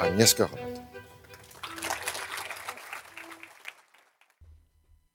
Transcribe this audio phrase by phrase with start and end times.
[0.00, 0.80] Agnieszka Holland.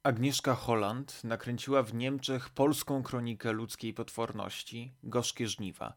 [0.04, 5.94] Agnieszka Holland nakręciła w Niemczech polską kronikę ludzkiej potworności Gorzkie Żniwa.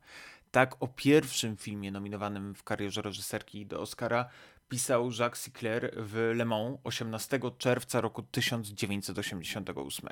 [0.50, 4.29] Tak o pierwszym filmie nominowanym w karierze reżyserki do Oscara
[4.68, 10.08] pisał Jacques Sinclair w Le Mans 18 czerwca roku 1988.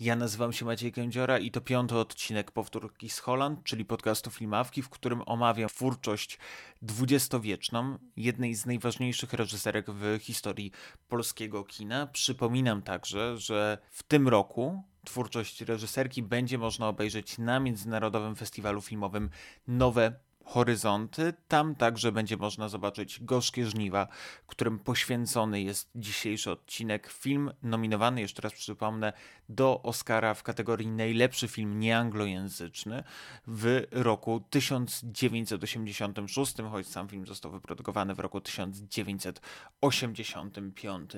[0.00, 4.82] Ja nazywam się Maciej Kędziora i to piąty odcinek Powtórki z Holland, czyli podcastu Filmawki,
[4.82, 6.38] w którym omawiam twórczość
[6.82, 10.72] dwudziestowieczną, jednej z najważniejszych reżyserek w historii
[11.08, 12.06] polskiego kina.
[12.06, 19.30] Przypominam także, że w tym roku twórczość reżyserki będzie można obejrzeć na Międzynarodowym Festiwalu Filmowym
[19.66, 20.12] Nowe
[20.44, 21.32] horyzonty.
[21.48, 24.08] Tam także będzie można zobaczyć Gorzkie Żniwa,
[24.46, 27.08] którym poświęcony jest dzisiejszy odcinek.
[27.08, 29.12] Film nominowany, jeszcze raz przypomnę,
[29.48, 33.04] do Oscara w kategorii najlepszy film nieanglojęzyczny
[33.46, 41.12] w roku 1986, choć sam film został wyprodukowany w roku 1985.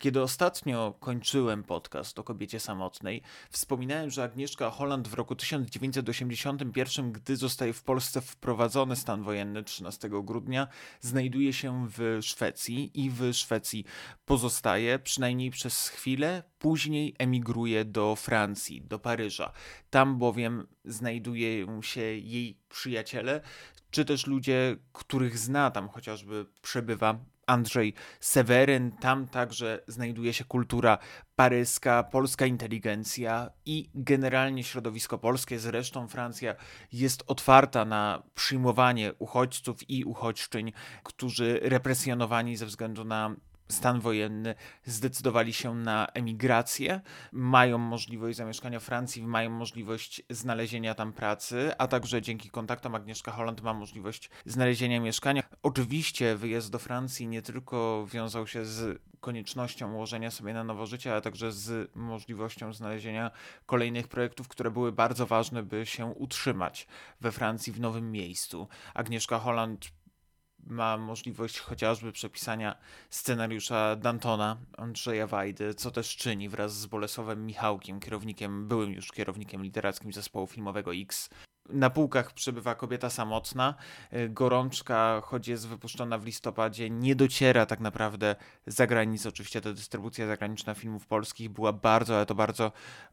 [0.00, 7.36] Kiedy ostatnio kończyłem podcast o kobiecie samotnej, wspominałem, że Agnieszka Holland w roku 1981, gdy
[7.36, 10.68] zostaje w Polsce wprowadzony stan wojenny 13 grudnia,
[11.00, 13.84] znajduje się w Szwecji i w Szwecji
[14.24, 19.52] pozostaje przynajmniej przez chwilę, później emigruje do Francji, do Paryża.
[19.90, 23.40] Tam bowiem znajdują się jej przyjaciele,
[23.90, 28.92] czy też ludzie, których zna, tam chociażby przebywa Andrzej Seweryn.
[28.92, 30.98] Tam także znajduje się kultura
[31.36, 35.58] paryska, polska inteligencja i generalnie środowisko polskie.
[35.58, 36.54] Zresztą Francja
[36.92, 40.72] jest otwarta na przyjmowanie uchodźców i uchodźczyń,
[41.02, 43.36] którzy represjonowani ze względu na
[43.68, 47.00] stan wojenny zdecydowali się na emigrację,
[47.32, 53.32] mają możliwość zamieszkania w Francji, mają możliwość znalezienia tam pracy, a także dzięki kontaktom Agnieszka
[53.32, 55.42] Holland ma możliwość znalezienia mieszkania.
[55.62, 61.12] Oczywiście wyjazd do Francji nie tylko wiązał się z koniecznością ułożenia sobie na nowo życie,
[61.12, 63.30] ale także z możliwością znalezienia
[63.66, 66.86] kolejnych projektów, które były bardzo ważne, by się utrzymać
[67.20, 68.68] we Francji w nowym miejscu.
[68.94, 69.88] Agnieszka Holland
[70.66, 72.76] ma możliwość chociażby przepisania
[73.10, 79.62] scenariusza Dantona, Andrzeja Wajdy, co też czyni wraz z Bolesławem Michałkiem, kierownikiem, byłym już kierownikiem
[79.62, 81.30] literackim zespołu filmowego X.
[81.68, 83.74] Na półkach przebywa kobieta samotna.
[84.28, 89.28] Gorączka, choć jest wypuszczona w listopadzie, nie dociera tak naprawdę za granicę.
[89.28, 92.72] Oczywiście ta dystrybucja zagraniczna filmów polskich była bardzo, ale to bardzo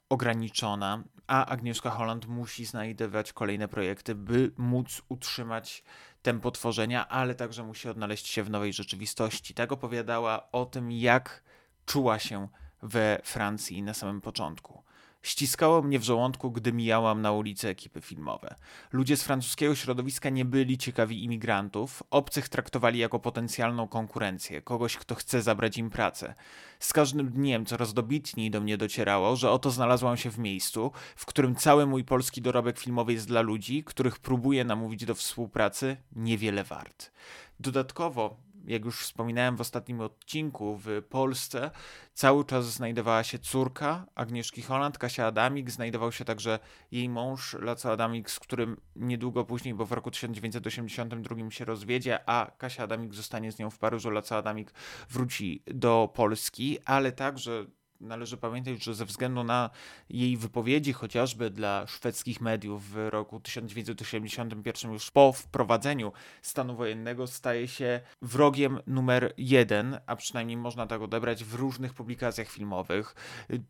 [0.09, 5.84] ograniczona, a Agnieszka Holland musi znajdować kolejne projekty, by móc utrzymać
[6.23, 9.53] tempo tworzenia, ale także musi odnaleźć się w nowej rzeczywistości.
[9.53, 11.44] Tak opowiadała o tym, jak
[11.85, 12.47] czuła się
[12.81, 14.84] we Francji na samym początku.
[15.23, 18.56] Ściskało mnie w żołądku, gdy mijałam na ulicy ekipy filmowe.
[18.91, 25.16] Ludzie z francuskiego środowiska nie byli ciekawi imigrantów, obcych traktowali jako potencjalną konkurencję, kogoś, kto
[25.16, 26.35] chce zabrać im pracę.
[26.79, 31.25] Z każdym dniem coraz dobitniej do mnie docierało, że oto znalazłam się w miejscu, w
[31.25, 36.63] którym cały mój polski dorobek filmowy jest dla ludzi, których próbuję namówić do współpracy, niewiele
[36.63, 37.11] wart.
[37.59, 41.72] Dodatkowo jak już wspominałem w ostatnim odcinku, w Polsce
[42.13, 46.59] cały czas znajdowała się córka Agnieszki Holland, Kasia Adamik, znajdował się także
[46.91, 52.52] jej mąż Laco Adamik, z którym niedługo później, bo w roku 1982 się rozwiedzie, a
[52.57, 54.73] Kasia Adamik zostanie z nią w Paryżu, Laco Adamik
[55.09, 57.66] wróci do Polski, ale także
[58.03, 59.69] należy pamiętać, że ze względu na
[60.09, 67.68] jej wypowiedzi, chociażby dla szwedzkich mediów w roku 1981, już po wprowadzeniu stanu wojennego, staje
[67.68, 73.16] się wrogiem numer jeden, a przynajmniej można tak odebrać w różnych publikacjach filmowych.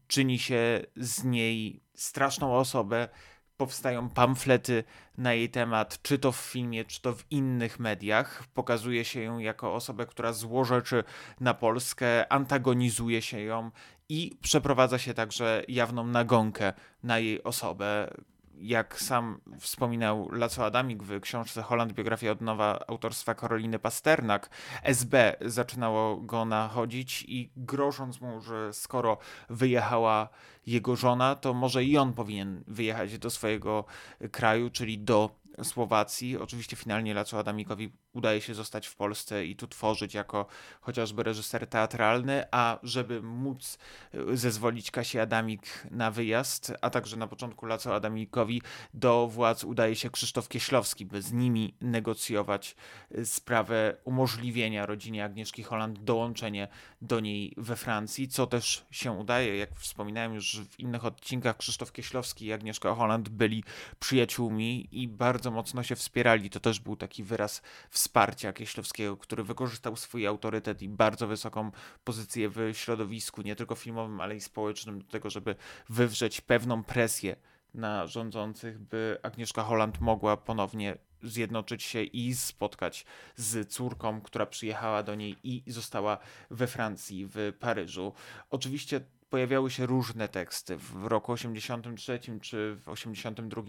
[0.07, 3.09] Czyni się z niej straszną osobę,
[3.57, 4.83] powstają pamflety
[5.17, 8.43] na jej temat, czy to w filmie, czy to w innych mediach.
[8.53, 11.03] Pokazuje się ją jako osobę, która złorzeczy
[11.39, 13.71] na Polskę, antagonizuje się ją
[14.09, 18.13] i przeprowadza się także jawną nagonkę na jej osobę.
[18.57, 24.49] Jak sam wspominał Laco Adamik w książce Holland Biografia od nowa autorstwa Karoliny Pasternak,
[24.83, 29.17] SB zaczynało go nachodzić i grożąc mu, że skoro
[29.49, 30.29] wyjechała
[30.67, 33.85] jego żona, to może i on powinien wyjechać do swojego
[34.31, 36.37] kraju, czyli do Słowacji.
[36.37, 40.45] Oczywiście finalnie Laco Adamikowi udaje się zostać w Polsce i tu tworzyć jako
[40.81, 43.77] chociażby reżyser teatralny, a żeby móc
[44.13, 48.61] e, zezwolić Kasi Adamik na wyjazd, a także na początku Laco Adamikowi
[48.93, 52.75] do władz udaje się Krzysztof Kieślowski, by z nimi negocjować
[53.11, 56.67] e, sprawę umożliwienia rodzinie Agnieszki Holland dołączenie
[57.01, 59.57] do niej we Francji, co też się udaje.
[59.57, 63.63] Jak wspominałem już w innych odcinkach, Krzysztof Kieślowski i Agnieszka Holland byli
[63.99, 66.49] przyjaciółmi i bardzo mocno się wspierali.
[66.49, 71.71] To też był taki wyraz wsparcia Kieślowskiego, który wykorzystał swój autorytet i bardzo wysoką
[72.03, 75.55] pozycję w środowisku, nie tylko filmowym, ale i społecznym, do tego, żeby
[75.89, 77.35] wywrzeć pewną presję
[77.73, 83.05] na rządzących, by Agnieszka Holland mogła ponownie zjednoczyć się i spotkać
[83.35, 86.17] z córką, która przyjechała do niej i została
[86.51, 88.13] we Francji, w Paryżu.
[88.49, 89.01] Oczywiście
[89.33, 90.77] pojawiały się różne teksty.
[90.77, 93.61] W roku 83 czy w 82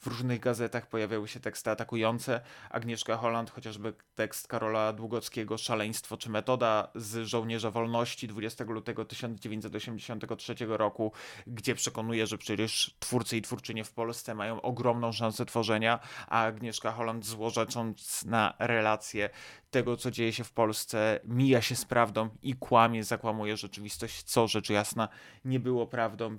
[0.00, 2.40] w różnych gazetach pojawiały się teksty atakujące
[2.70, 10.54] Agnieszka Holland, chociażby tekst Karola Długockiego Szaleństwo czy metoda z Żołnierza Wolności 20 lutego 1983
[10.68, 11.12] roku,
[11.46, 15.98] gdzie przekonuje, że przecież twórcy i twórczynie w Polsce mają ogromną szansę tworzenia,
[16.28, 19.30] a Agnieszka Holland złożacząc na relacje
[19.72, 24.48] tego, co dzieje się w Polsce, mija się z prawdą i kłamie, zakłamuje rzeczywistość, co
[24.48, 25.08] rzecz jasna
[25.44, 26.38] nie było prawdą.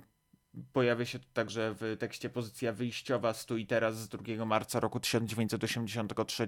[0.72, 6.46] Pojawia się to także w tekście pozycja wyjściowa stoi teraz z 2 marca roku 1983.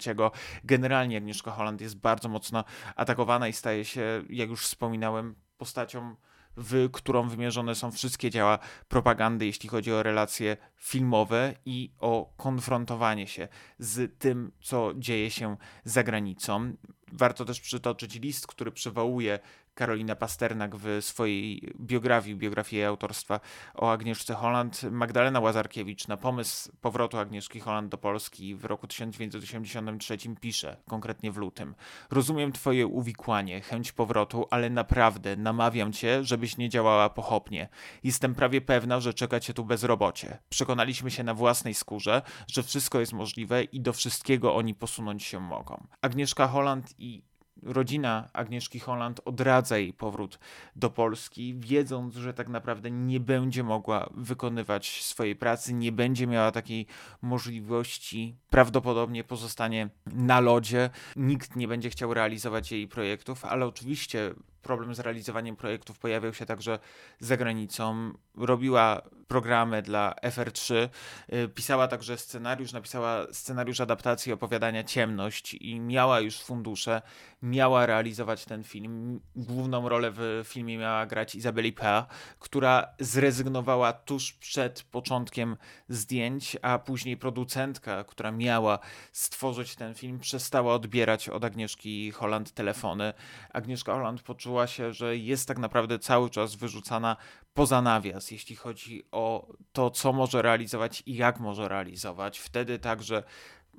[0.64, 2.64] Generalnie Agnieszka Holland jest bardzo mocno
[2.96, 6.16] atakowana i staje się, jak już wspominałem, postacią
[6.56, 8.58] w którą wymierzone są wszystkie działa
[8.88, 13.48] propagandy, jeśli chodzi o relacje filmowe i o konfrontowanie się
[13.78, 16.76] z tym, co dzieje się za granicą.
[17.12, 19.38] Warto też przytoczyć list, który przywołuje
[19.76, 23.40] Karolina Pasternak w swojej biografii, biografii jej autorstwa
[23.74, 24.82] o Agnieszce Holland.
[24.82, 31.36] Magdalena Łazarkiewicz na pomysł powrotu Agnieszki Holland do Polski w roku 1983 pisze, konkretnie w
[31.36, 31.74] lutym.
[32.10, 37.68] Rozumiem twoje uwikłanie, chęć powrotu, ale naprawdę namawiam cię, żebyś nie działała pochopnie.
[38.04, 40.38] Jestem prawie pewna, że czeka cię tu bezrobocie.
[40.48, 45.40] Przekonaliśmy się na własnej skórze, że wszystko jest możliwe i do wszystkiego oni posunąć się
[45.40, 45.86] mogą.
[46.02, 47.25] Agnieszka Holland i
[47.62, 50.38] rodzina Agnieszki Holland odradza jej powrót
[50.76, 56.52] do Polski, wiedząc, że tak naprawdę nie będzie mogła wykonywać swojej pracy, nie będzie miała
[56.52, 56.86] takiej
[57.22, 64.34] możliwości, prawdopodobnie pozostanie na lodzie, nikt nie będzie chciał realizować jej projektów, ale oczywiście
[64.66, 66.78] problem z realizowaniem projektów pojawiał się także
[67.20, 68.12] za granicą.
[68.36, 70.88] Robiła programy dla FR3,
[71.32, 77.02] y, pisała także scenariusz, napisała scenariusz adaptacji opowiadania Ciemność i miała już fundusze,
[77.42, 79.20] miała realizować ten film.
[79.36, 82.04] Główną rolę w filmie miała grać Izabeli P.,
[82.38, 85.56] która zrezygnowała tuż przed początkiem
[85.88, 88.78] zdjęć, a później producentka, która miała
[89.12, 93.12] stworzyć ten film, przestała odbierać od Agnieszki Holland telefony.
[93.52, 97.16] Agnieszka Holland poczuła się, że jest tak naprawdę cały czas wyrzucana
[97.54, 102.38] poza nawias, jeśli chodzi o to, co może realizować i jak może realizować.
[102.38, 103.22] Wtedy także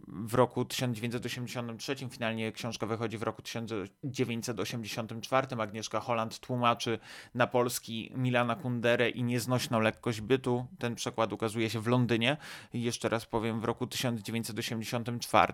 [0.07, 5.61] w roku 1983, finalnie książka wychodzi w roku 1984.
[5.61, 6.99] Agnieszka Holland tłumaczy
[7.35, 10.67] na polski Milana Kunderę i nieznośną lekkość bytu.
[10.79, 12.37] Ten przekład ukazuje się w Londynie,
[12.73, 15.53] jeszcze raz powiem, w roku 1984.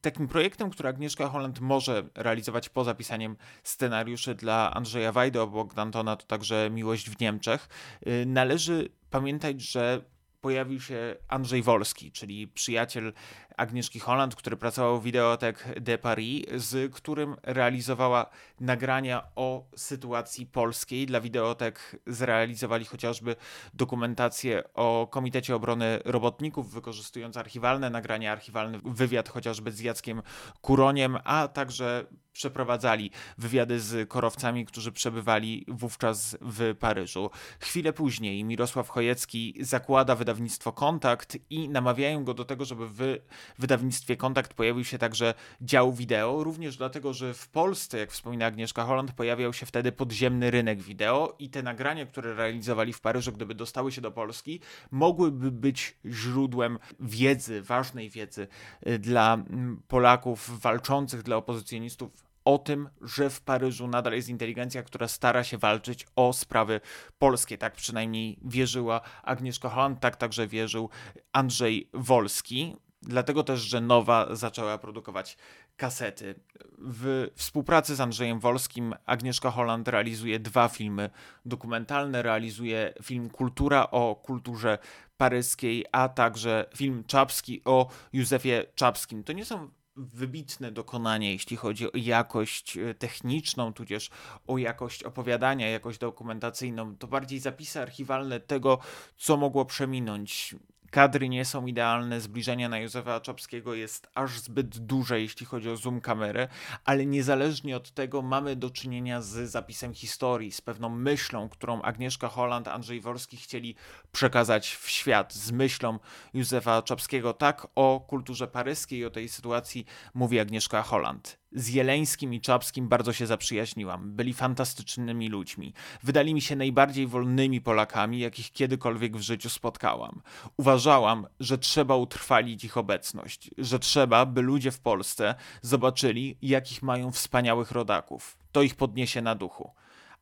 [0.00, 6.16] Takim projektem, który Agnieszka Holland może realizować poza pisaniem scenariuszy dla Andrzeja Wajdy obok Dantona,
[6.16, 7.68] to także Miłość w Niemczech,
[8.06, 10.02] y, należy pamiętać, że
[10.46, 13.12] pojawił się Andrzej Wolski, czyli przyjaciel
[13.56, 18.30] Agnieszki Holland, który pracował w Videotek de Paris, z którym realizowała
[18.60, 21.06] nagrania o sytuacji polskiej.
[21.06, 23.36] Dla Videotek zrealizowali chociażby
[23.74, 30.22] dokumentację o Komitecie Obrony Robotników, wykorzystując archiwalne nagrania, archiwalny wywiad chociażby z Jackiem
[30.60, 37.30] Kuroniem, a także przeprowadzali wywiady z korowcami, którzy przebywali wówczas w Paryżu.
[37.60, 43.18] Chwilę później Mirosław Chojecki zakłada wydawnictwo Kontakt i namawiają go do tego, żeby w
[43.58, 48.84] wydawnictwie Kontakt pojawił się także dział wideo, również dlatego, że w Polsce, jak wspomina Agnieszka
[48.84, 53.54] Holland, pojawiał się wtedy podziemny rynek wideo i te nagrania, które realizowali w Paryżu, gdyby
[53.54, 54.60] dostały się do Polski,
[54.90, 58.48] mogłyby być źródłem wiedzy, ważnej wiedzy
[58.86, 59.44] y, dla
[59.88, 65.58] Polaków walczących, dla opozycjonistów o tym, że w Paryżu nadal jest inteligencja, która stara się
[65.58, 66.80] walczyć o sprawy
[67.18, 67.58] polskie.
[67.58, 70.90] Tak przynajmniej wierzyła Agnieszka Holland, tak także wierzył
[71.32, 72.76] Andrzej Wolski.
[73.02, 75.36] Dlatego też, że Nowa zaczęła produkować
[75.76, 76.34] kasety.
[76.78, 81.10] W współpracy z Andrzejem Wolskim Agnieszka Holland realizuje dwa filmy
[81.44, 84.78] dokumentalne, realizuje film Kultura o kulturze
[85.16, 89.24] paryskiej, a także film Czapski o Józefie Czapskim.
[89.24, 94.10] To nie są wybitne dokonanie, jeśli chodzi o jakość e, techniczną, tudzież
[94.46, 96.96] o jakość opowiadania, jakość dokumentacyjną.
[96.96, 98.78] To bardziej zapisy archiwalne tego,
[99.16, 100.56] co mogło przeminąć.
[100.96, 105.76] Kadry nie są idealne, zbliżenie na Józefa Czapskiego jest aż zbyt duże, jeśli chodzi o
[105.76, 106.48] zoom kamery,
[106.84, 112.28] ale niezależnie od tego mamy do czynienia z zapisem historii, z pewną myślą, którą Agnieszka
[112.28, 113.74] Holland, Andrzej Worski chcieli
[114.12, 115.98] przekazać w świat, z myślą
[116.34, 117.32] Józefa Czapskiego.
[117.32, 123.12] Tak o kulturze paryskiej, o tej sytuacji mówi Agnieszka Holland z Jeleńskim i Czapskim bardzo
[123.12, 124.12] się zaprzyjaźniłam.
[124.12, 125.74] Byli fantastycznymi ludźmi.
[126.02, 130.22] Wydali mi się najbardziej wolnymi Polakami, jakich kiedykolwiek w życiu spotkałam.
[130.56, 137.12] Uważałam, że trzeba utrwalić ich obecność, że trzeba, by ludzie w Polsce zobaczyli, jakich mają
[137.12, 138.38] wspaniałych rodaków.
[138.52, 139.70] To ich podniesie na duchu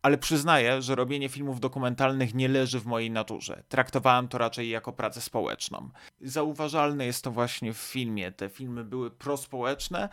[0.04, 3.62] ale przyznaję, że robienie filmów dokumentalnych nie leży w mojej naturze.
[3.68, 5.90] Traktowałem to raczej jako pracę społeczną.
[6.20, 8.32] Zauważalne jest to właśnie w filmie.
[8.32, 10.08] Te filmy były prospołeczne,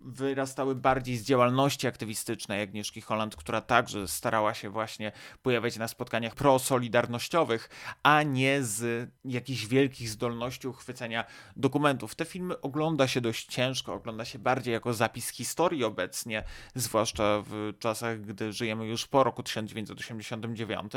[0.00, 6.34] wyrastały bardziej z działalności aktywistycznej Agnieszki Holland, która także starała się właśnie pojawiać na spotkaniach
[6.34, 7.70] prosolidarnościowych,
[8.02, 11.24] a nie z jakichś wielkich zdolności uchwycenia
[11.56, 12.14] dokumentów.
[12.14, 16.44] Te filmy ogląda się dość ciężko, ogląda się bardziej jako zapis historii obecnie,
[16.74, 20.92] zwłaszcza w czasach, gdy żyjemy już po roku 1989,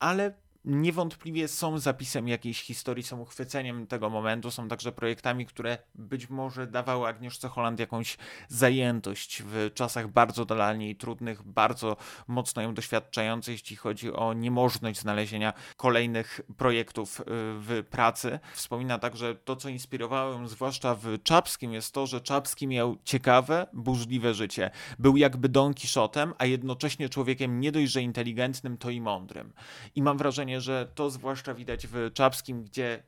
[0.00, 6.30] ale niewątpliwie są zapisem jakiejś historii, są uchwyceniem tego momentu, są także projektami, które być
[6.30, 8.16] może dawały Agnieszce Holland jakąś
[8.48, 11.96] zajętość w czasach bardzo dolalnie i trudnych, bardzo
[12.28, 18.38] mocno ją doświadczającej, jeśli chodzi o niemożność znalezienia kolejnych projektów y, w pracy.
[18.54, 23.66] Wspomina także to, co inspirowało ją, zwłaszcza w Czapskim, jest to, że Czapski miał ciekawe,
[23.72, 24.70] burzliwe życie.
[24.98, 29.52] Był jakby Don Quixotem, a jednocześnie człowiekiem nie dość, że inteligentnym, to i mądrym.
[29.94, 33.02] I mam wrażenie, wrażenie, że to zwłaszcza widać w Czapskim, gdzie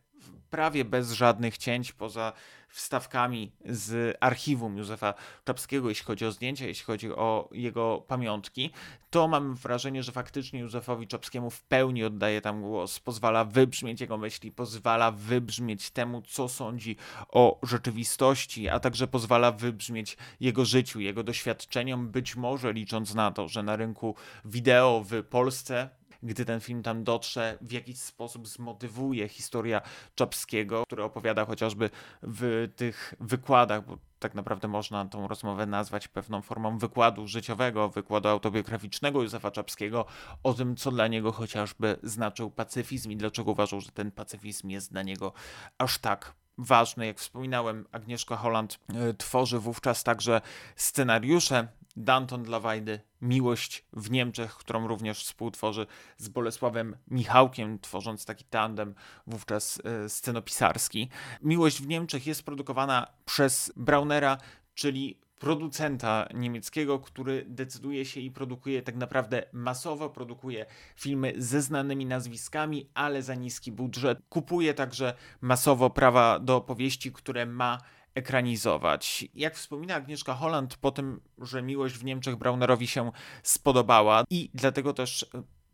[0.51, 2.33] prawie bez żadnych cięć, poza
[2.69, 8.71] wstawkami z archiwum Józefa Czapskiego, jeśli chodzi o zdjęcia, jeśli chodzi o jego pamiątki,
[9.11, 14.19] to mam wrażenie, że faktycznie Józefowi Czapskiemu w pełni oddaje tam głos, pozwala wybrzmieć jego
[14.19, 16.97] myśli, pozwala wybrzmieć temu, co sądzi
[17.29, 23.49] o rzeczywistości, a także pozwala wybrzmieć jego życiu, jego doświadczeniom, być może licząc na to,
[23.49, 25.91] że na rynku wideo w Polsce
[26.23, 29.81] gdy ten film tam dotrze, w jakiś sposób zmotywuje historia
[30.15, 31.91] Czapskiego, który opowiada chociażby
[32.23, 38.29] w tych wykładach, bo tak naprawdę można tą rozmowę nazwać pewną formą wykładu życiowego, wykładu
[38.29, 40.05] autobiograficznego Józefa Czapskiego
[40.43, 44.93] o tym, co dla niego chociażby znaczył pacyfizm i dlaczego uważał, że ten pacyfizm jest
[44.93, 45.33] dla niego
[45.79, 47.07] aż tak ważny.
[47.07, 50.41] Jak wspominałem, Agnieszka Holland e, tworzy wówczas także
[50.77, 58.45] scenariusze Danton dla Wajdy, Miłość w Niemczech, którą również współtworzy z Bolesławem Michałkiem, tworząc taki
[58.45, 58.95] tandem
[59.27, 61.09] wówczas e, scenopisarski.
[61.43, 64.39] Miłość w Niemczech jest produkowana przez Braunera,
[64.75, 72.07] czyli producenta niemieckiego, który decyduje się i produkuje tak naprawdę masowo, produkuje filmy ze znanymi
[72.07, 74.19] nazwiskami, ale za niski budżet.
[74.29, 77.79] Kupuje także masowo prawa do opowieści, które ma
[78.15, 79.25] ekranizować.
[79.35, 84.93] Jak wspomina Agnieszka Holland, po tym, że miłość w Niemczech Braunerowi się spodobała i dlatego
[84.93, 85.27] też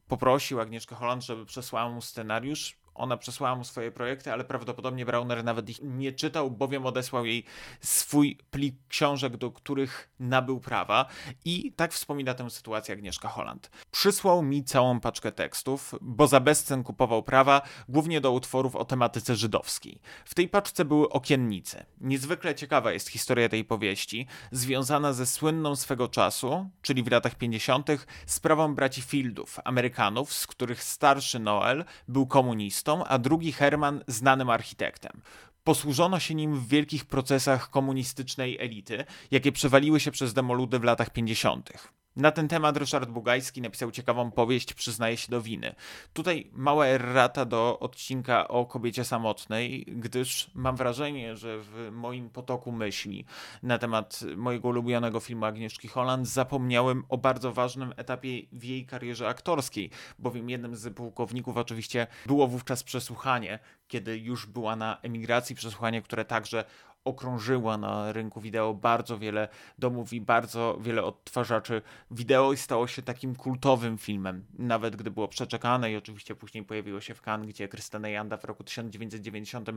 [0.09, 5.45] poprosił Agnieszkę Holland, żeby przesłała mu scenariusz ona przesłała mu swoje projekty, ale prawdopodobnie Brauner
[5.45, 7.45] nawet ich nie czytał, bowiem odesłał jej
[7.81, 11.07] swój plik książek, do których nabył prawa.
[11.45, 13.71] I tak wspomina tę sytuację Agnieszka Holland.
[13.90, 19.37] Przysłał mi całą paczkę tekstów, bo za bezcen kupował prawa, głównie do utworów o tematyce
[19.37, 20.00] żydowskiej.
[20.25, 21.87] W tej paczce były okiennice.
[22.00, 27.88] Niezwykle ciekawa jest historia tej powieści, związana ze słynną swego czasu, czyli w latach 50.,
[28.26, 35.21] sprawą braci Fieldów, Amerykanów, z których starszy Noel był komunistą a drugi Herman znanym architektem.
[35.64, 41.11] Posłużono się nim w wielkich procesach komunistycznej elity, jakie przewaliły się przez demoludy w latach
[41.11, 41.73] 50.
[42.19, 45.75] Na ten temat Ryszard Bugajski napisał ciekawą powieść Przyznaje się do winy.
[46.13, 52.73] Tutaj mała errata do odcinka o kobiecie samotnej, gdyż mam wrażenie, że w moim potoku
[52.73, 53.25] myśli
[53.63, 59.29] na temat mojego ulubionego filmu Agnieszki Holland zapomniałem o bardzo ważnym etapie w jej karierze
[59.29, 63.59] aktorskiej, bowiem jednym z pułkowników oczywiście było wówczas przesłuchanie,
[63.89, 66.65] kiedy już była na emigracji, przesłuchanie, które także
[67.09, 69.49] okrążyła na rynku wideo bardzo wiele
[69.79, 75.29] domów i bardzo wiele odtwarzaczy wideo i stało się takim kultowym filmem, nawet gdy było
[75.29, 79.71] przeczekane i oczywiście później pojawiło się w Cannes, gdzie Krystyna Janda w roku 1990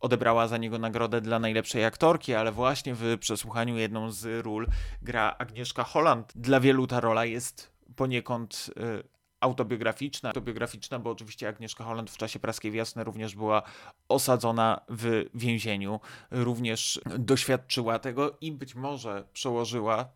[0.00, 4.66] odebrała za niego nagrodę dla najlepszej aktorki, ale właśnie w przesłuchaniu jedną z ról
[5.02, 6.32] gra Agnieszka Holland.
[6.36, 12.38] Dla wielu ta rola jest poniekąd y, autobiograficzna, autobiograficzna, bo oczywiście Agnieszka Holland w czasie
[12.38, 13.62] praskiej wiosny również była
[14.08, 20.08] osadzona w więzieniu, również doświadczyła tego i być może przełożyła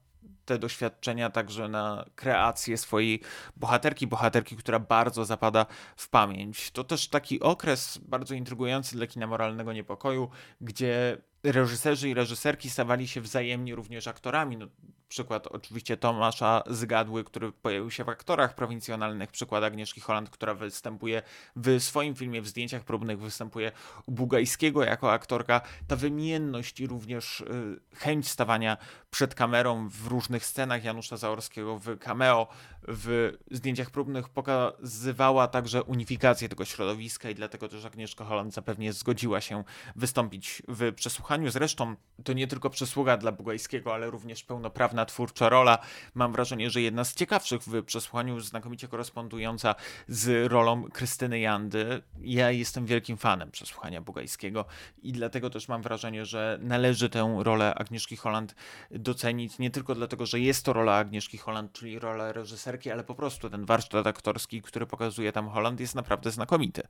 [0.45, 3.21] te doświadczenia także na kreację swojej
[3.57, 6.71] bohaterki, bohaterki, która bardzo zapada w pamięć.
[6.71, 10.29] To też taki okres bardzo intrygujący dla kina moralnego niepokoju,
[10.61, 14.57] gdzie reżyserzy i reżyserki stawali się wzajemnie również aktorami.
[14.57, 14.67] No,
[15.13, 21.23] przykład oczywiście Tomasza Zgadły, który pojawił się w aktorach prowincjonalnych, przykład Agnieszki Holland, która występuje
[21.57, 23.73] w swoim filmie, w zdjęciach próbnych, występuje
[24.07, 25.61] u Bugajskiego jako aktorka.
[25.89, 28.77] Ta wymienność i również y, chęć stawania
[29.11, 32.49] przed kamerą w różnych scenach Janusza Zaorskiego w cameo,
[32.89, 39.41] w zdjęciach próbnych pokazywała także unifikację tego środowiska i dlatego też Agnieszka Holland zapewnie zgodziła
[39.41, 39.65] się
[39.97, 41.51] wystąpić w przesłuchaniu.
[41.51, 45.79] Zresztą to nie tylko przysługa dla Bugajskiego, ale również pełnoprawna twórcza rola.
[46.15, 49.75] Mam wrażenie, że jedna z ciekawszych w przesłuchaniu, znakomicie korespondująca
[50.09, 52.03] z rolą Krystyny Jandy.
[52.21, 54.65] Ja jestem wielkim fanem przesłuchania Bugajskiego
[55.03, 58.55] i dlatego też mam wrażenie, że należy tę rolę Agnieszki Holland
[58.91, 63.15] docenić, nie tylko dlatego, że jest to rola Agnieszki Holland, czyli rola reżyserki, ale po
[63.15, 66.83] prostu ten warsztat aktorski, który pokazuje tam Holland jest naprawdę znakomity.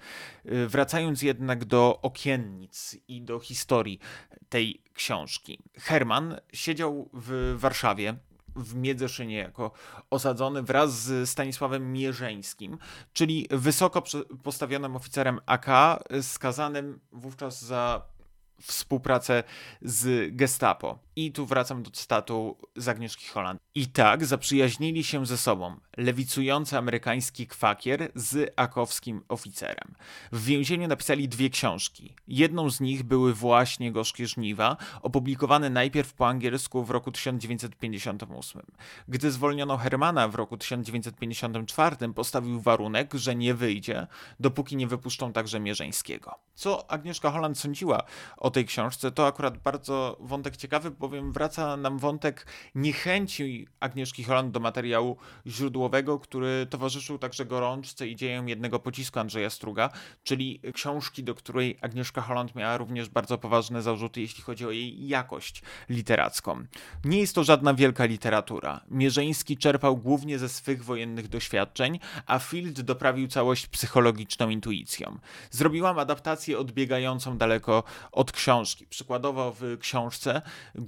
[0.44, 3.98] Wracając jednak do okiennic i do historii
[4.48, 5.58] tej książki.
[5.78, 8.01] Herman siedział w Warszawie
[8.56, 9.70] w Miedzeszynie jako
[10.10, 12.78] osadzony wraz z Stanisławem Mierzeńskim,
[13.12, 14.02] czyli wysoko
[14.42, 15.66] postawionym oficerem AK,
[16.22, 18.02] skazanym wówczas za
[18.62, 19.42] współpracę
[19.82, 20.98] z Gestapo.
[21.16, 23.60] I tu wracam do cytatu z Agnieszki Holland.
[23.74, 29.94] I tak zaprzyjaźnili się ze sobą lewicujący amerykański kwakier z akowskim oficerem.
[30.32, 32.14] W więzieniu napisali dwie książki.
[32.28, 38.62] Jedną z nich były właśnie Gorzkie Żniwa, opublikowane najpierw po angielsku w roku 1958.
[39.08, 44.06] Gdy zwolniono Hermana w roku 1954, postawił warunek, że nie wyjdzie,
[44.40, 46.34] dopóki nie wypuszczą także Mierzeńskiego.
[46.54, 48.02] Co Agnieszka Holland sądziła
[48.36, 54.52] o tej książce, to akurat bardzo wątek ciekawy, bowiem wraca nam wątek niechęci Agnieszki Holland
[54.52, 55.16] do materiału
[55.46, 59.90] źródłowego, który towarzyszył także gorączce i dziejom jednego pocisku Andrzeja Struga,
[60.24, 65.08] czyli książki, do której Agnieszka Holland miała również bardzo poważne zarzuty, jeśli chodzi o jej
[65.08, 66.64] jakość literacką.
[67.04, 68.80] Nie jest to żadna wielka literatura.
[68.90, 75.18] Mierzeński czerpał głównie ze swych wojennych doświadczeń, a Field doprawił całość psychologiczną intuicją.
[75.50, 78.86] Zrobiłam adaptację odbiegającą daleko od książki.
[78.86, 80.42] Przykładowo w książce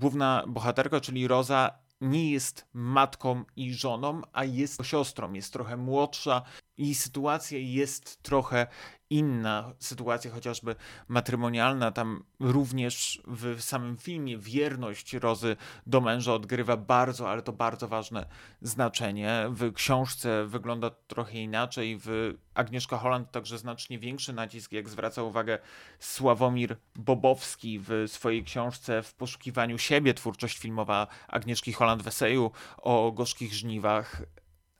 [0.04, 6.42] główna bohaterka, czyli Roza, nie jest matką i żoną, a jest siostrą, jest trochę młodsza
[6.78, 8.66] i sytuacja jest trochę
[9.10, 10.76] inna sytuacja, chociażby
[11.08, 15.56] matrymonialna, tam również w samym filmie wierność Rozy
[15.86, 18.26] do męża odgrywa bardzo, ale to bardzo ważne
[18.62, 19.46] znaczenie.
[19.50, 25.58] W książce wygląda trochę inaczej, w Agnieszka Holland także znacznie większy nacisk, jak zwraca uwagę
[25.98, 33.12] Sławomir Bobowski w swojej książce W poszukiwaniu siebie, twórczość filmowa Agnieszki Holland w eseju o
[33.12, 34.22] gorzkich żniwach.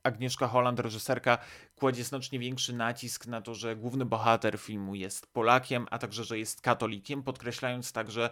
[0.05, 1.37] Agnieszka Holland, reżyserka,
[1.75, 6.39] kładzie znacznie większy nacisk na to, że główny bohater filmu jest Polakiem, a także, że
[6.39, 8.29] jest katolikiem, podkreślając także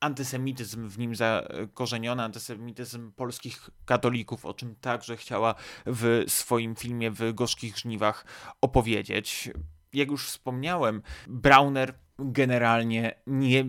[0.00, 5.54] antysemityzm w nim zakorzeniony, antysemityzm polskich katolików, o czym także chciała
[5.86, 8.24] w swoim filmie w Gorzkich Żniwach
[8.60, 9.50] opowiedzieć.
[9.92, 13.64] Jak już wspomniałem, Brauner generalnie nie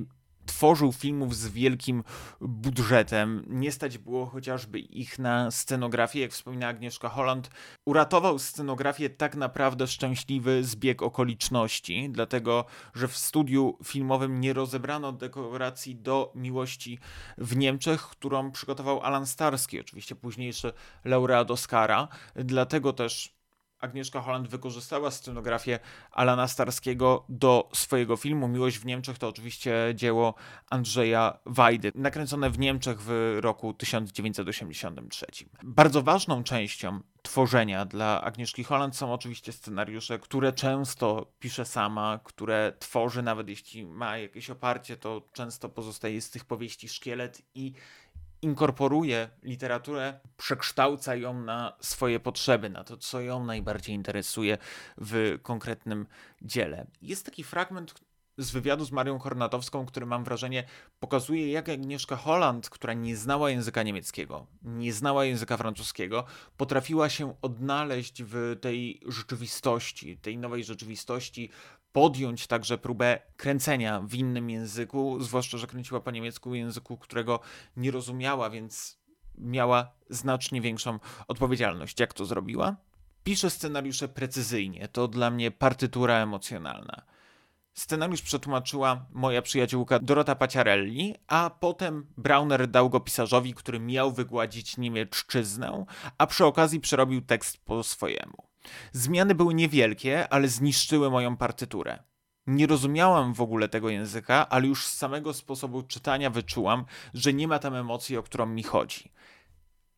[0.46, 2.04] tworzył filmów z wielkim
[2.42, 3.46] budżetem.
[3.48, 7.50] Nie stać było chociażby ich na scenografię, jak wspomina Agnieszka Holland.
[7.86, 15.96] Uratował scenografię tak naprawdę szczęśliwy zbieg okoliczności, dlatego że w studiu filmowym nie rozebrano dekoracji
[15.96, 17.00] do miłości
[17.38, 20.74] w Niemczech, którą przygotował Alan Starski, oczywiście późniejszy
[21.06, 22.08] laureat Oscara.
[22.36, 23.35] Dlatego też
[23.86, 25.80] Agnieszka Holland wykorzystała scenografię
[26.12, 28.48] Alana Starskiego do swojego filmu.
[28.48, 30.34] Miłość w Niemczech to oczywiście dzieło
[30.70, 35.26] Andrzeja Wajdy, nakręcone w Niemczech w roku 1983.
[35.64, 42.74] Bardzo ważną częścią tworzenia dla Agnieszki Holland są oczywiście scenariusze, które często pisze sama, które
[42.80, 47.74] tworzy, nawet jeśli ma jakieś oparcie, to często pozostaje z tych powieści szkielet i
[48.46, 54.58] inkorporuje literaturę, przekształca ją na swoje potrzeby, na to, co ją najbardziej interesuje
[54.98, 56.08] w konkretnym
[56.42, 56.88] dziele.
[57.02, 57.94] Jest taki fragment,
[58.38, 60.64] z wywiadu z Marią Kornatowską, który mam wrażenie
[61.00, 66.26] pokazuje, jak Agnieszka Holland, która nie znała języka niemieckiego, nie znała języka francuskiego,
[66.58, 71.50] potrafiła się odnaleźć w tej rzeczywistości, tej nowej rzeczywistości,
[71.96, 77.40] podjąć także próbę kręcenia w innym języku, zwłaszcza, że kręciła po niemiecku języku, którego
[77.78, 79.00] nie rozumiała, więc
[79.38, 82.00] miała znacznie większą odpowiedzialność.
[82.00, 82.76] Jak to zrobiła?
[83.24, 87.02] Pisze scenariusze precyzyjnie, to dla mnie partytura emocjonalna.
[87.74, 94.78] Scenariusz przetłumaczyła moja przyjaciółka Dorota Paciarelli, a potem Brauner dał go pisarzowi, który miał wygładzić
[94.78, 95.86] niemiecczyznę,
[96.18, 98.55] a przy okazji przerobił tekst po swojemu.
[98.92, 102.04] Zmiany były niewielkie, ale zniszczyły moją partyturę.
[102.48, 107.48] Nie rozumiałam w ogóle tego języka, ale już z samego sposobu czytania wyczułam, że nie
[107.48, 109.12] ma tam emocji, o którą mi chodzi.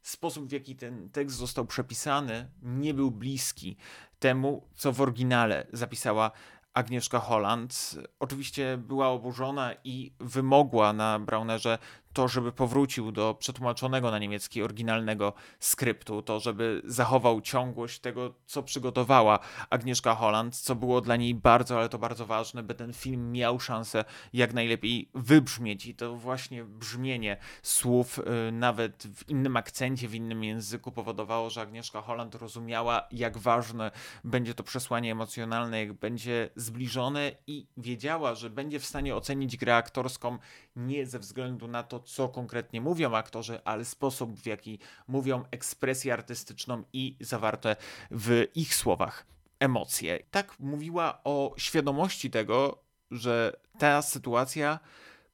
[0.02, 3.78] Sposób, w jaki ten tekst został przepisany, nie był bliski
[4.20, 6.32] temu, co w oryginale zapisała
[6.74, 7.96] Agnieszka Holland.
[8.20, 11.78] Oczywiście była oburzona i wymogła na Braunerze
[12.18, 18.64] to, żeby powrócił do przetłumaczonego na niemiecki oryginalnego skryptu, to, żeby zachował ciągłość tego, co
[18.64, 23.32] przygotowała Agnieszka Holland, co było dla niej bardzo, ale to bardzo ważne, by ten film
[23.32, 25.86] miał szansę jak najlepiej wybrzmieć.
[25.86, 31.62] I to właśnie brzmienie słów, y, nawet w innym akcencie, w innym języku powodowało, że
[31.62, 33.92] Agnieszka Holland rozumiała, jak ważne
[34.24, 39.76] będzie to przesłanie emocjonalne, jak będzie zbliżone i wiedziała, że będzie w stanie ocenić grę
[39.76, 40.38] aktorską
[40.78, 46.14] nie ze względu na to, co konkretnie mówią aktorzy, ale sposób, w jaki mówią, ekspresję
[46.14, 47.76] artystyczną i zawarte
[48.12, 49.26] w ich słowach
[49.60, 50.20] emocje.
[50.32, 54.80] Tak mówiła o świadomości tego, że ta sytuacja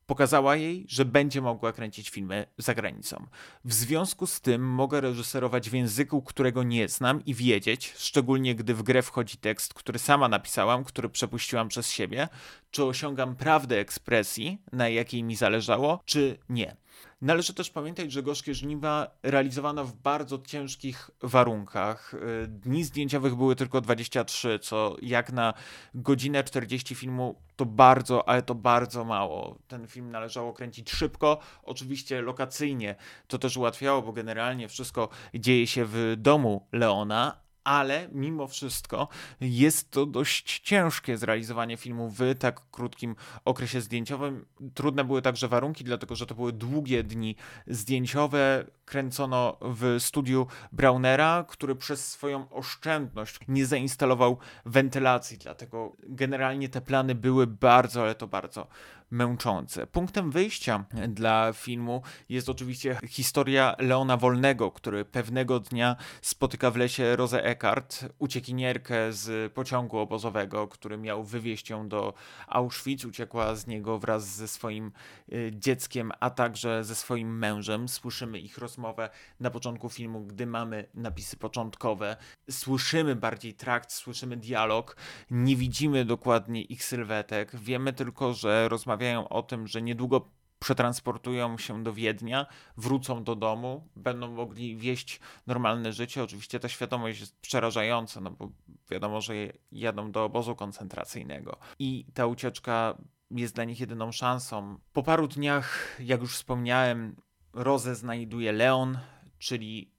[0.05, 3.27] pokazała jej, że będzie mogła kręcić filmy za granicą.
[3.65, 8.73] W związku z tym mogę reżyserować w języku, którego nie znam i wiedzieć, szczególnie gdy
[8.73, 12.27] w grę wchodzi tekst, który sama napisałam, który przepuściłam przez siebie,
[12.71, 16.75] czy osiągam prawdę ekspresji, na jakiej mi zależało, czy nie.
[17.21, 22.13] Należy też pamiętać, że Gorzkie Żniwa realizowano w bardzo ciężkich warunkach.
[22.13, 25.53] Y, dni zdjęciowych były tylko 23, co jak na
[25.95, 29.57] godzinę 40 filmu to bardzo, ale to bardzo mało.
[29.67, 32.95] Ten film należało kręcić szybko, oczywiście lokacyjnie.
[33.27, 39.07] To też ułatwiało, bo generalnie wszystko dzieje się w domu Leona, ale mimo wszystko
[39.41, 44.45] jest to dość ciężkie zrealizowanie filmu w tak krótkim okresie zdjęciowym.
[44.73, 47.35] Trudne były także warunki, dlatego że to były długie dni
[47.67, 48.65] zdjęciowe.
[48.85, 57.15] Kręcono w studiu Braunera, który przez swoją oszczędność nie zainstalował wentylacji, dlatego generalnie te plany
[57.15, 58.67] były bardzo, ale to bardzo
[59.13, 59.87] męczące.
[59.87, 67.15] Punktem wyjścia dla filmu jest oczywiście historia Leona Wolnego, który pewnego dnia spotyka w lesie
[67.15, 72.13] Rosę Eckart, uciekinierkę z pociągu obozowego, który miał wywieźć ją do
[72.47, 73.05] Auschwitz.
[73.05, 74.91] Uciekła z niego wraz ze swoim
[75.33, 77.89] y, dzieckiem, a także ze swoim mężem.
[77.89, 82.17] Słyszymy ich rozmowę na początku filmu, gdy mamy napisy początkowe.
[82.49, 84.95] Słyszymy bardziej trakt, słyszymy dialog,
[85.31, 87.55] nie widzimy dokładnie ich sylwetek.
[87.55, 92.45] Wiemy tylko, że rozmawiają rozmawiają o tym, że niedługo przetransportują się do Wiednia,
[92.77, 96.23] wrócą do domu, będą mogli wieść normalne życie.
[96.23, 98.51] Oczywiście ta świadomość jest przerażająca, no bo
[98.89, 99.33] wiadomo, że
[99.71, 101.57] jadą do obozu koncentracyjnego.
[101.79, 102.97] I ta ucieczka
[103.31, 104.79] jest dla nich jedyną szansą.
[104.93, 107.15] Po paru dniach, jak już wspomniałem,
[107.53, 108.97] Rozę znajduje Leon,
[109.39, 109.91] czyli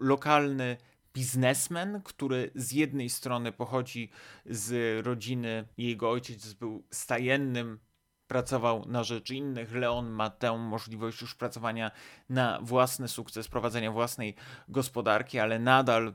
[0.00, 0.76] lokalny
[1.14, 4.10] biznesmen, który z jednej strony pochodzi
[4.46, 7.78] z rodziny, jego ojciec był stajennym
[8.28, 9.74] pracował na rzecz innych.
[9.74, 11.90] Leon ma tę możliwość już pracowania
[12.28, 14.34] na własny sukces, prowadzenia własnej
[14.68, 16.14] gospodarki, ale nadal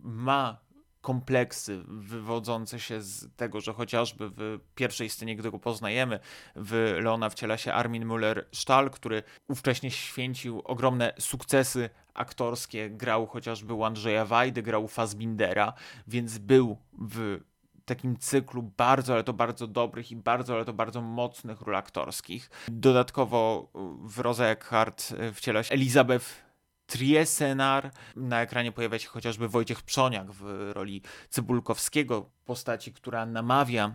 [0.00, 0.64] ma
[1.00, 6.20] kompleksy wywodzące się z tego, że chociażby w pierwszej scenie, gdy go poznajemy,
[6.56, 13.84] w Leona wciela się Armin Müller-Stahl, który ówcześnie święcił ogromne sukcesy aktorskie, grał chociażby u
[13.84, 15.72] Andrzeja Wajdy, grał u Fassbindera,
[16.06, 17.40] więc był w
[17.84, 22.50] takim cyklu bardzo, ale to bardzo dobrych i bardzo, ale to bardzo mocnych ról aktorskich.
[22.68, 23.70] Dodatkowo
[24.04, 26.26] w Rosa Eckhart e, wciela się Elizabeth
[26.86, 27.90] Triesenar.
[28.16, 33.92] Na ekranie pojawia się chociażby Wojciech Przoniak w roli Cybulkowskiego, postaci, która namawia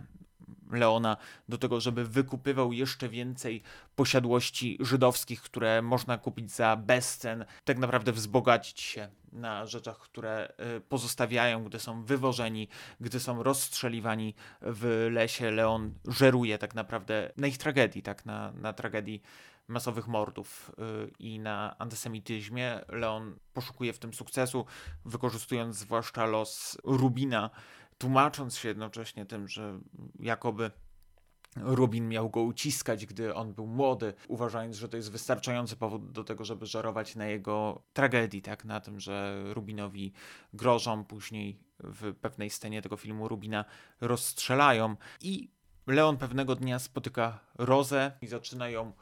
[0.70, 1.16] Leona
[1.48, 3.62] do tego, żeby wykupywał jeszcze więcej
[3.96, 10.80] posiadłości żydowskich, które można kupić za bezcen, tak naprawdę wzbogacić się na rzeczach, które y,
[10.80, 12.68] pozostawiają, gdy są wywożeni,
[13.00, 15.50] gdy są rozstrzeliwani w lesie.
[15.50, 19.22] Leon żeruje tak naprawdę na ich tragedii, tak, na, na tragedii
[19.68, 22.80] masowych mordów y, i na antysemityzmie.
[22.88, 24.66] Leon poszukuje w tym sukcesu,
[25.04, 27.50] wykorzystując zwłaszcza los Rubina,
[28.00, 29.80] tłumacząc się jednocześnie tym, że
[30.20, 30.70] jakoby
[31.56, 36.24] Rubin miał go uciskać, gdy on był młody, uważając, że to jest wystarczający powód do
[36.24, 38.64] tego, żeby żarować na jego tragedii, tak?
[38.64, 40.12] Na tym, że Rubinowi
[40.52, 43.64] grożą, później w pewnej scenie tego filmu Rubina
[44.00, 45.50] rozstrzelają i
[45.86, 48.92] Leon pewnego dnia spotyka Rozę i zaczyna ją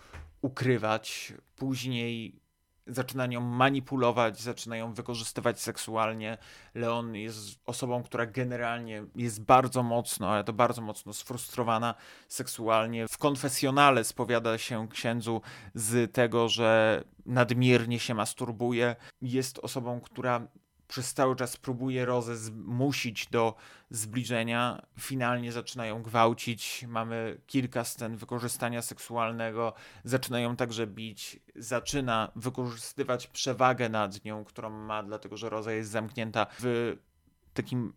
[0.42, 1.32] ukrywać.
[1.56, 2.40] Później
[2.88, 6.38] zaczyna nią manipulować, zaczyna ją wykorzystywać seksualnie.
[6.74, 11.94] Leon jest osobą, która generalnie jest bardzo mocno, ale to bardzo mocno sfrustrowana
[12.28, 13.08] seksualnie.
[13.08, 15.42] W konfesjonale spowiada się księdzu
[15.74, 18.96] z tego, że nadmiernie się masturbuje.
[19.22, 20.48] Jest osobą, która
[20.88, 23.54] przez cały czas próbuje Rozę zmusić do
[23.90, 24.82] zbliżenia.
[25.00, 26.84] Finalnie zaczynają gwałcić.
[26.88, 29.72] Mamy kilka scen wykorzystania seksualnego.
[30.04, 31.40] Zaczynają także bić.
[31.56, 36.96] Zaczyna wykorzystywać przewagę nad nią, którą ma, dlatego że Roza jest zamknięta w
[37.54, 37.92] takim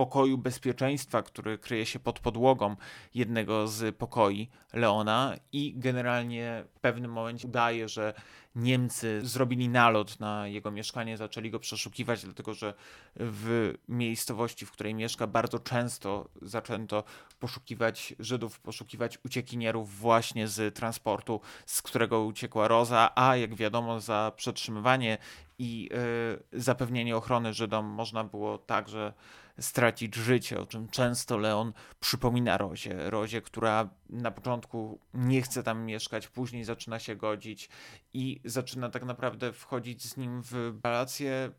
[0.00, 2.76] pokoju bezpieczeństwa, który kryje się pod podłogą
[3.14, 8.14] jednego z pokoi Leona i generalnie w pewnym momencie udaje, że
[8.54, 12.74] Niemcy zrobili nalot na jego mieszkanie, zaczęli go przeszukiwać, dlatego że
[13.16, 17.04] w miejscowości, w której mieszka, bardzo często zaczęto
[17.40, 24.32] poszukiwać Żydów, poszukiwać uciekinierów właśnie z transportu, z którego uciekła Roza, a jak wiadomo, za
[24.36, 25.18] przetrzymywanie
[25.58, 25.88] i
[26.52, 29.12] y, zapewnienie ochrony Żydom można było także
[29.60, 33.10] stracić życie, o czym często Leon przypomina Rozie.
[33.10, 37.68] Rozie, która na początku nie chce tam mieszkać, później zaczyna się godzić
[38.12, 41.50] i zaczyna tak naprawdę wchodzić z nim w relację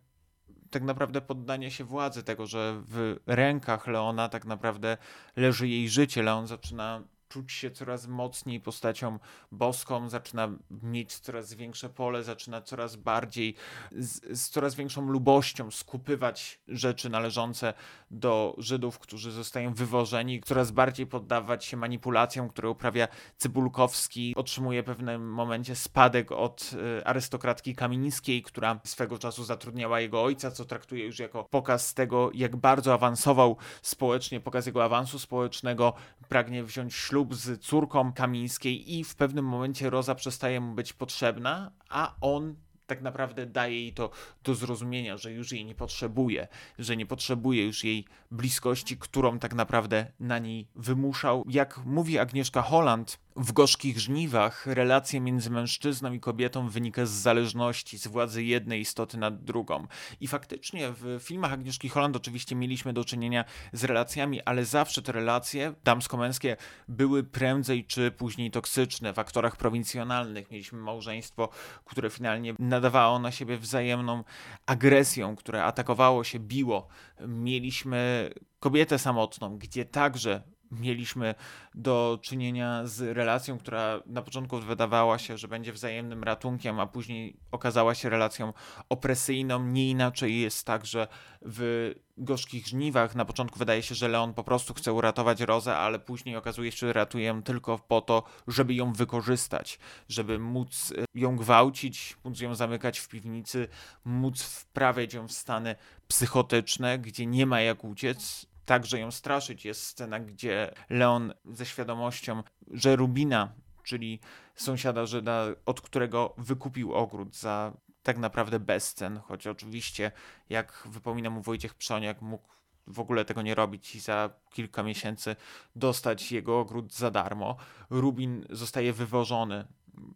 [0.71, 4.97] tak naprawdę poddanie się władzy, tego, że w rękach Leona tak naprawdę
[5.35, 6.23] leży jej życie.
[6.23, 9.19] Leon zaczyna czuć się coraz mocniej postacią
[9.51, 10.49] boską, zaczyna
[10.83, 13.55] mieć coraz większe pole, zaczyna coraz bardziej,
[13.91, 17.73] z, z, coraz większą lubością skupywać rzeczy należące
[18.11, 24.33] do Żydów, którzy zostają wywożeni, coraz bardziej poddawać się manipulacjom, które uprawia Cybulkowski.
[24.35, 30.51] Otrzymuje w pewnym momencie spadek od y, arystokratki Kamińskiej, która swego czasu zatrudniała jego ojca,
[30.51, 35.93] co traktuje już jako pokaz tego, jak bardzo awansował społecznie, pokaz jego awansu społecznego,
[36.29, 40.93] pragnie wziąć ślub ślub z córką Kamińskiej i w pewnym momencie Roza przestaje mu być
[40.93, 42.55] potrzebna, a on
[42.87, 44.09] tak naprawdę daje jej to
[44.43, 46.47] do zrozumienia, że już jej nie potrzebuje,
[46.79, 51.43] że nie potrzebuje już jej bliskości, którą tak naprawdę na niej wymuszał.
[51.49, 57.97] Jak mówi Agnieszka Holland, w gorzkich żniwach relacja między mężczyzną i kobietą wynika z zależności,
[57.97, 59.87] z władzy jednej istoty nad drugą.
[60.19, 65.11] I faktycznie w filmach Agnieszki Holland oczywiście mieliśmy do czynienia z relacjami, ale zawsze te
[65.11, 69.13] relacje damsko-męskie były prędzej czy później toksyczne.
[69.13, 71.49] W aktorach prowincjonalnych mieliśmy małżeństwo,
[71.85, 74.23] które finalnie nadawało na siebie wzajemną
[74.65, 76.87] agresją, które atakowało się, biło.
[77.27, 81.35] Mieliśmy kobietę samotną, gdzie także mieliśmy
[81.75, 87.37] do czynienia z relacją, która na początku wydawała się, że będzie wzajemnym ratunkiem, a później
[87.51, 88.53] okazała się relacją
[88.89, 89.65] opresyjną.
[89.65, 91.07] Nie inaczej jest tak, że
[91.41, 95.99] w gorzkich żniwach na początku wydaje się, że Leon po prostu chce uratować Rozę, ale
[95.99, 99.79] później okazuje się, że ratuje ją tylko po to, żeby ją wykorzystać,
[100.09, 103.67] żeby móc ją gwałcić, móc ją zamykać w piwnicy,
[104.05, 105.75] móc wprawiać ją w stany
[106.07, 109.65] psychotyczne, gdzie nie ma jak uciec, także ją straszyć.
[109.65, 114.19] Jest scena, gdzie Leon ze świadomością, że Rubina, czyli
[114.55, 120.11] sąsiada Żyda, od którego wykupił ogród za tak naprawdę bezcen, choć oczywiście,
[120.49, 122.47] jak wypomina mu Wojciech Przoniak, mógł
[122.87, 125.35] w ogóle tego nie robić i za kilka miesięcy
[125.75, 127.57] dostać jego ogród za darmo.
[127.89, 129.67] Rubin zostaje wywożony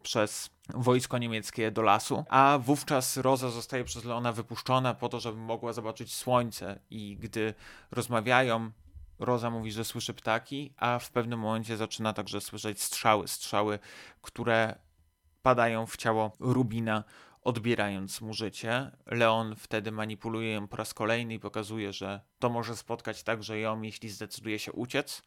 [0.03, 5.37] przez wojsko niemieckie do lasu, a wówczas Roza zostaje przez Leona wypuszczona po to, żeby
[5.37, 7.53] mogła zobaczyć słońce i gdy
[7.91, 8.71] rozmawiają,
[9.19, 13.79] Roza mówi, że słyszy ptaki, a w pewnym momencie zaczyna także słyszeć strzały, strzały,
[14.21, 14.75] które
[15.41, 17.03] padają w ciało Rubina,
[17.41, 18.91] odbierając mu życie.
[19.05, 23.81] Leon wtedy manipuluje ją po raz kolejny i pokazuje, że to może spotkać także ją,
[23.81, 25.21] jeśli zdecyduje się uciec,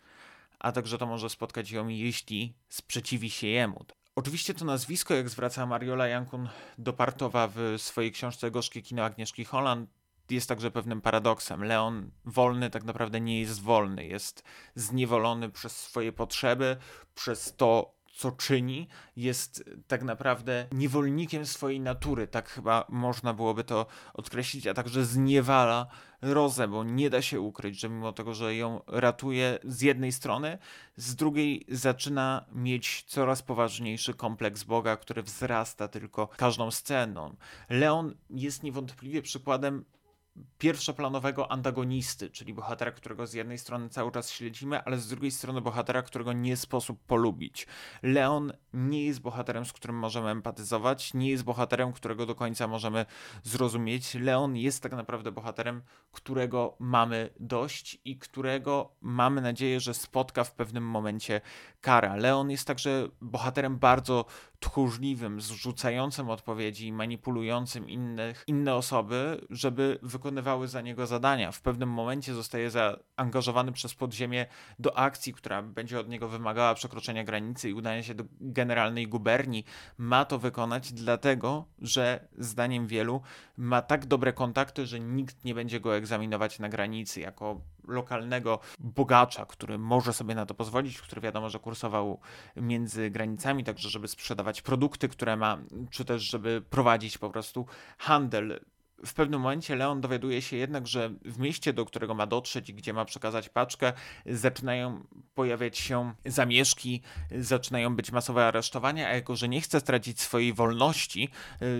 [0.59, 3.85] a także to może spotkać ją, jeśli sprzeciwi się jemu.
[4.19, 9.91] Oczywiście to nazwisko, jak zwraca Mariola Jankun Dopartowa w swojej książce Gorzkie kino Agnieszki Holland,
[10.31, 11.65] jest także pewnym paradoksem.
[11.65, 14.43] Leon wolny tak naprawdę nie jest wolny, jest
[14.75, 16.77] zniewolony przez swoje potrzeby,
[17.15, 23.87] przez to, co czyni, jest tak naprawdę niewolnikiem swojej natury, tak chyba można byłoby to
[24.15, 25.87] odkreślić, a także zniewala
[26.23, 30.59] Rozę, bo nie da się ukryć, że mimo tego, że ją ratuje z jednej strony,
[30.97, 37.37] z drugiej zaczyna mieć coraz poważniejszy kompleks Boga, który wzrasta tylko każdą sceną.
[37.71, 39.85] Leon jest niewątpliwie przykładem
[40.59, 45.61] pierwszoplanowego antagonisty, czyli bohatera, którego z jednej strony cały czas śledzimy, ale z drugiej strony
[45.61, 47.66] bohatera, którego nie sposób polubić.
[48.03, 53.07] Leon nie jest bohaterem, z którym możemy empatyzować, nie jest bohaterem, którego do końca możemy
[53.42, 54.14] zrozumieć.
[54.14, 60.53] Leon jest tak naprawdę bohaterem, którego mamy dość i którego mamy nadzieję, że spotka w
[60.53, 61.40] pewnym momencie
[61.81, 62.16] kara.
[62.16, 64.24] Leon jest także bohaterem bardzo
[64.61, 71.53] tchórzliwym, zrzucającym odpowiedzi, manipulującym innych, inne osoby, żeby wykonywały za niego zadania.
[71.53, 74.47] W pewnym momencie zostaje zaangażowany przez podziemie
[74.79, 79.64] do akcji, która będzie od niego wymagała przekroczenia granicy i udania się do generalnej guberni.
[79.99, 83.23] Ma to wykonać dlatego, że zdaniem wielu
[83.57, 89.47] ma tak dobre kontakty, że nikt nie będzie go egzaminować na granicy jako lokalnego bogacza,
[89.47, 92.21] który może sobie na to pozwolić, który wiadomo, że kursował
[92.57, 95.59] między granicami, także żeby sprzedawać produkty, które ma,
[95.91, 97.67] czy też żeby prowadzić po prostu
[97.99, 98.61] handel.
[99.07, 102.75] W pewnym momencie Leon dowiaduje się jednak, że w mieście, do którego ma dotrzeć i
[102.75, 103.93] gdzie ma przekazać paczkę,
[104.27, 110.53] zaczynają pojawiać się zamieszki, zaczynają być masowe aresztowania, a jako, że nie chce stracić swojej
[110.53, 111.29] wolności,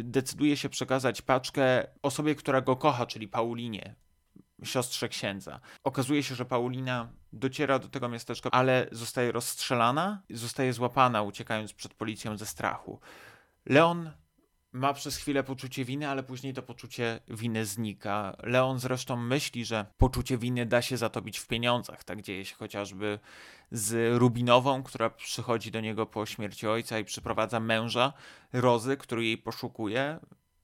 [0.03, 3.95] decyduje się przekazać paczkę osobie, która go kocha, czyli Paulinie,
[4.65, 5.61] siostrze księdza.
[5.85, 11.95] Okazuje się, że Paulina dociera do tego miasteczka, ale zostaje rozstrzelana, zostaje złapana, uciekając przed
[11.95, 13.01] policją ze strachu.
[13.67, 14.11] Leon
[14.73, 18.37] ma przez chwilę poczucie winy, ale później to poczucie winy znika.
[18.43, 22.05] Leon zresztą myśli, że poczucie winy da się zatopić w pieniądzach.
[22.05, 23.19] Tak dzieje się chociażby
[23.71, 28.13] z Rubinową, która przychodzi do niego po śmierci ojca i przyprowadza męża
[28.53, 30.19] Rozy, który jej poszukuje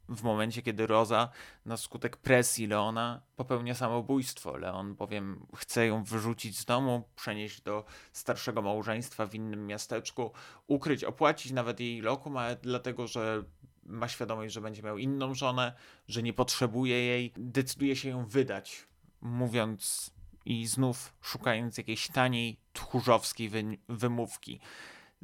[0.09, 1.29] w momencie, kiedy Roza
[1.67, 4.57] na skutek presji Leona popełnia samobójstwo.
[4.57, 10.33] Leon bowiem chce ją wyrzucić z domu, przenieść do starszego małżeństwa w innym miasteczku,
[10.67, 13.43] ukryć, opłacić nawet jej lokum, ale dlatego, że
[13.87, 15.73] ma świadomość, że będzie miał inną żonę,
[16.09, 18.87] że nie potrzebuje jej, decyduje się ją wydać,
[19.21, 20.11] mówiąc
[20.45, 24.61] i znów szukając jakiejś taniej, tchórzowskiej wy wymówki.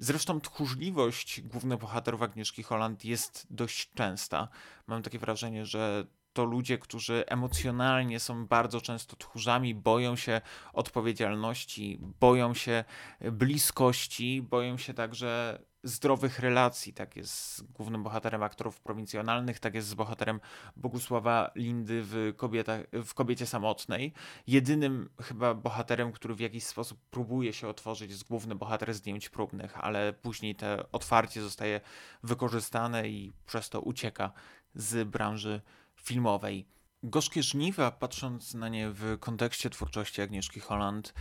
[0.02, 4.48] Zresztą tchórzliwość głównych bohaterów Agnieszki Holland jest dość częsta.
[4.86, 10.40] Mam takie wrażenie, że to ludzie, którzy emocjonalnie są bardzo często tchórzami, boją się
[10.72, 12.84] odpowiedzialności, boją się
[13.20, 16.92] bliskości, boją się także zdrowych relacji.
[16.92, 20.40] Tak jest z głównym bohaterem aktorów prowincjonalnych, tak jest z bohaterem
[20.76, 24.12] Bogusława Lindy w, kobieta, w Kobiecie Samotnej.
[24.46, 29.84] Jedynym chyba bohaterem, który w jakiś sposób próbuje się otworzyć, jest główny bohater zdjęć próbnych,
[29.84, 31.80] ale później to otwarcie zostaje
[32.22, 34.32] wykorzystane i przez to ucieka
[34.74, 35.60] z branży
[35.96, 36.66] filmowej.
[37.02, 41.14] Gorzkie żniwa, patrząc na nie w kontekście twórczości Agnieszki Holland,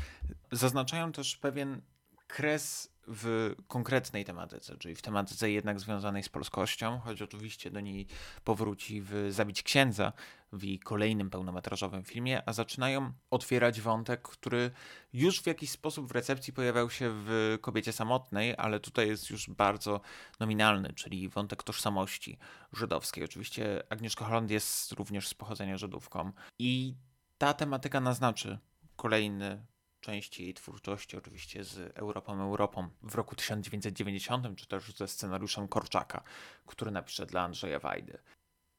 [0.52, 1.82] zaznaczają też pewien
[2.28, 8.08] kres w konkretnej tematyce, czyli w tematyce jednak związanej z polskością, choć oczywiście do niej
[8.44, 10.14] powróci w Zabić Księdza,
[10.54, 14.72] w jej kolejnym pełnometrażowym filmie, a zaczynają otwierać wątek, który
[15.14, 19.50] już w jakiś sposób w recepcji pojawiał się w Kobiecie Samotnej, ale tutaj jest już
[19.50, 20.02] bardzo
[20.40, 22.38] nominalny, czyli wątek tożsamości
[22.74, 23.24] żydowskiej.
[23.24, 26.96] Oczywiście Agnieszka Holland jest również z pochodzenia Żydówką i
[27.38, 28.60] ta tematyka naznaczy
[28.96, 29.66] kolejny
[30.00, 36.24] części jej twórczości, oczywiście z Europą Europą w roku 1990, czy też ze scenariuszem Korczaka,
[36.66, 38.18] który napisze dla Andrzeja Wajdy.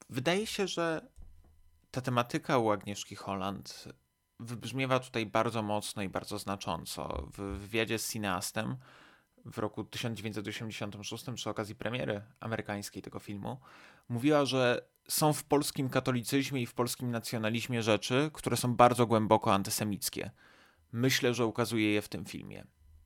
[0.09, 1.07] Wydaje się, że
[1.91, 3.87] ta tematyka u Agnieszki Holland
[4.39, 7.27] wybrzmiewa tutaj bardzo mocno i bardzo znacząco.
[7.33, 8.77] W wywiadzie z cineastem
[9.45, 13.59] w roku 1986 przy okazji premiery amerykańskiej tego filmu
[14.09, 19.53] mówiła, że są w polskim katolicyzmie i w polskim nacjonalizmie rzeczy, które są bardzo głęboko
[19.53, 20.31] antysemickie
[20.91, 22.65] myślę, że ukazuje je w tym filmie.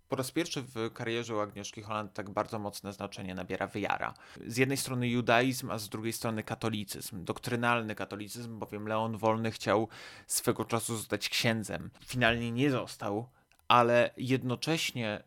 [0.10, 4.14] Po raz pierwszy w karierze u Agnieszki Holland tak bardzo mocne znaczenie nabiera wiara.
[4.48, 7.24] Z jednej strony judaizm, a z drugiej strony katolicyzm.
[7.24, 9.88] Doktrynalny katolicyzm, bowiem Leon Wolny chciał
[10.28, 11.90] swego czasu zostać księdzem.
[12.06, 13.30] Finalnie nie został,
[13.68, 15.24] ale jednocześnie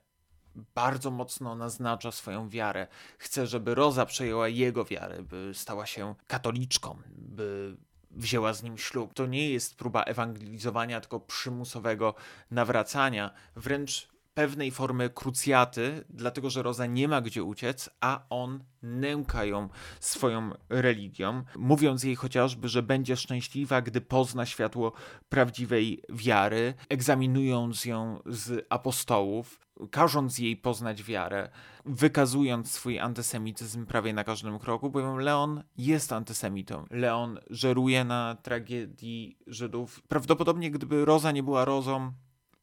[0.75, 2.87] bardzo mocno naznacza swoją wiarę.
[3.19, 7.77] Chce, żeby Roza przejęła jego wiarę, by stała się katoliczką, by
[8.19, 9.15] wzięła z nim ślub.
[9.15, 12.15] To nie jest próba ewangelizowania, tylko przymusowego
[12.51, 19.45] nawracania, wręcz pewnej formy krucjaty, dlatego że Roza nie ma gdzie uciec, a on nęka
[19.45, 19.69] ją
[20.01, 24.93] swoją religią, mówiąc jej chociażby, że będzie szczęśliwa, gdy pozna światło
[25.29, 31.51] prawdziwej wiary, egzaminując ją z apostołów, każąc jej poznać wiarę,
[31.85, 36.85] wykazując swój antysemityzm prawie na każdym kroku, bowiem Leon jest antysemitą.
[36.91, 40.03] Leon żeruje na tragedii Żydów.
[40.09, 42.13] Prawdopodobnie gdyby Roza nie była Rozą,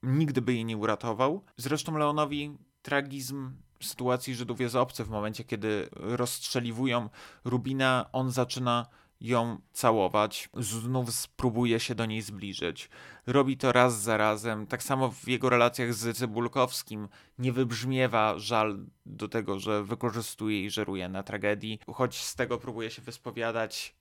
[0.05, 1.43] nigdy by jej nie uratował.
[1.57, 3.51] Zresztą Leonowi tragizm
[3.83, 7.09] sytuacji Żydów jest obcy w momencie, kiedy rozstrzeliwują
[7.43, 8.85] Rubina, on zaczyna
[9.21, 12.89] ją całować, znów spróbuje się do niej zbliżyć.
[13.27, 14.67] Robi to raz za razem.
[14.67, 17.07] Tak samo w jego relacjach z Cybulkowskim
[17.39, 22.91] nie wybrzmiewa żal do tego, że wykorzystuje i żeruje na tragedii, choć z tego próbuje
[22.91, 23.95] się wyspowiadać.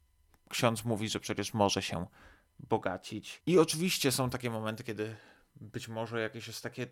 [0.49, 2.07] Ksiądz mówi, że przecież może się
[2.59, 3.43] bogacić.
[3.47, 5.17] I oczywiście są takie momenty, kiedy
[5.57, 6.87] być może jakieś jest takie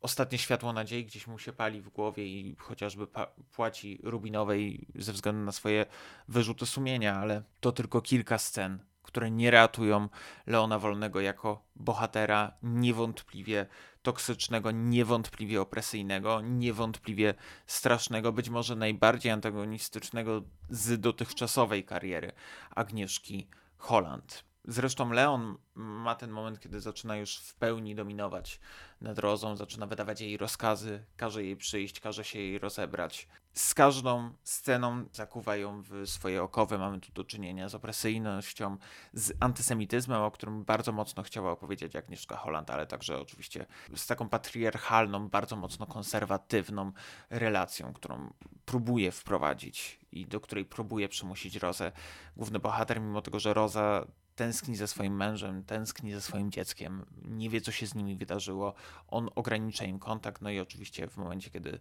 [0.00, 3.06] ostatnie światło nadziei gdzieś mu się pali w głowie i chociażby
[3.52, 5.86] płaci Rubinowej ze względu na swoje
[6.28, 10.08] wyrzuty sumienia, ale to tylko kilka scen, które nie ratują
[10.46, 13.66] Leona Wolnego jako bohatera niewątpliwie
[14.02, 17.34] toksycznego, niewątpliwie opresyjnego, niewątpliwie
[17.66, 22.32] strasznego, być może najbardziej antagonistycznego z dotychczasowej kariery
[22.70, 24.44] Agnieszki Holland.
[24.68, 28.60] Zresztą Leon ma ten moment, kiedy zaczyna już w pełni dominować
[29.00, 33.28] nad Rozą, zaczyna wydawać jej rozkazy, każe jej przyjść, każe się jej rozebrać.
[33.52, 36.78] Z każdą sceną zakuwa ją w swoje okowy.
[36.78, 38.76] Mamy tu do czynienia z opresyjnością,
[39.12, 44.28] z antysemityzmem, o którym bardzo mocno chciała opowiedzieć Agnieszka Holland, ale także oczywiście z taką
[44.28, 46.92] patriarchalną, bardzo mocno konserwatywną
[47.30, 48.32] relacją, którą
[48.64, 51.92] próbuje wprowadzić i do której próbuje przymusić Rozę.
[52.36, 54.06] Główny bohater, mimo tego, że Roza
[54.36, 58.74] tęskni za swoim mężem, tęskni za swoim dzieckiem, nie wie, co się z nimi wydarzyło.
[59.08, 61.78] On ogranicza im kontakt, no i oczywiście w momencie, kiedy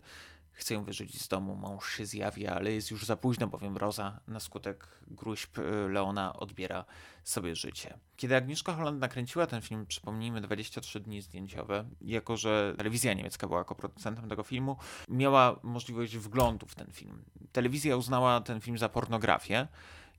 [0.55, 4.19] chce ją wyrzucić z domu, mąż się zjawia, ale jest już za późno, bowiem Roza
[4.27, 6.85] na skutek gruźb y, Leona odbiera
[7.23, 7.97] sobie życie.
[8.17, 13.63] Kiedy Agnieszka Holland nakręciła ten film, przypomnijmy 23 dni zdjęciowe, jako że telewizja niemiecka była
[13.63, 14.77] koproducentem tego filmu,
[15.09, 17.23] miała możliwość wglądu w ten film.
[17.51, 19.67] Telewizja uznała ten film za pornografię,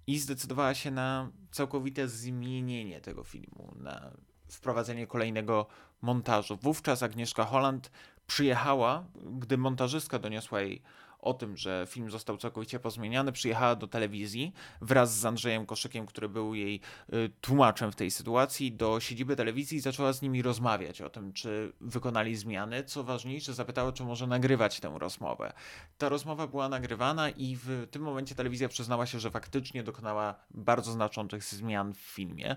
[0.07, 4.11] i zdecydowała się na całkowite zmienienie tego filmu, na
[4.48, 5.66] wprowadzenie kolejnego
[6.02, 6.59] montażu.
[6.62, 7.90] Wówczas Agnieszka Holland
[8.26, 9.04] przyjechała,
[9.38, 10.82] gdy montażystka doniosła jej
[11.27, 16.29] o tym, że film został całkowicie pozmieniany, przyjechała do telewizji wraz z Andrzejem Koszykiem, który
[16.29, 16.81] był jej
[17.12, 21.33] y, tłumaczem w tej sytuacji, do siedziby telewizji i zaczęła z nimi rozmawiać o tym,
[21.33, 22.85] czy wykonali zmiany.
[22.85, 25.53] Co ważniejsze, zapytała, czy może nagrywać tę rozmowę.
[25.99, 30.93] Ta rozmowa była nagrywana i w tym momencie telewizja przyznała się, że faktycznie dokonała bardzo
[30.93, 32.57] znaczących zmian w filmie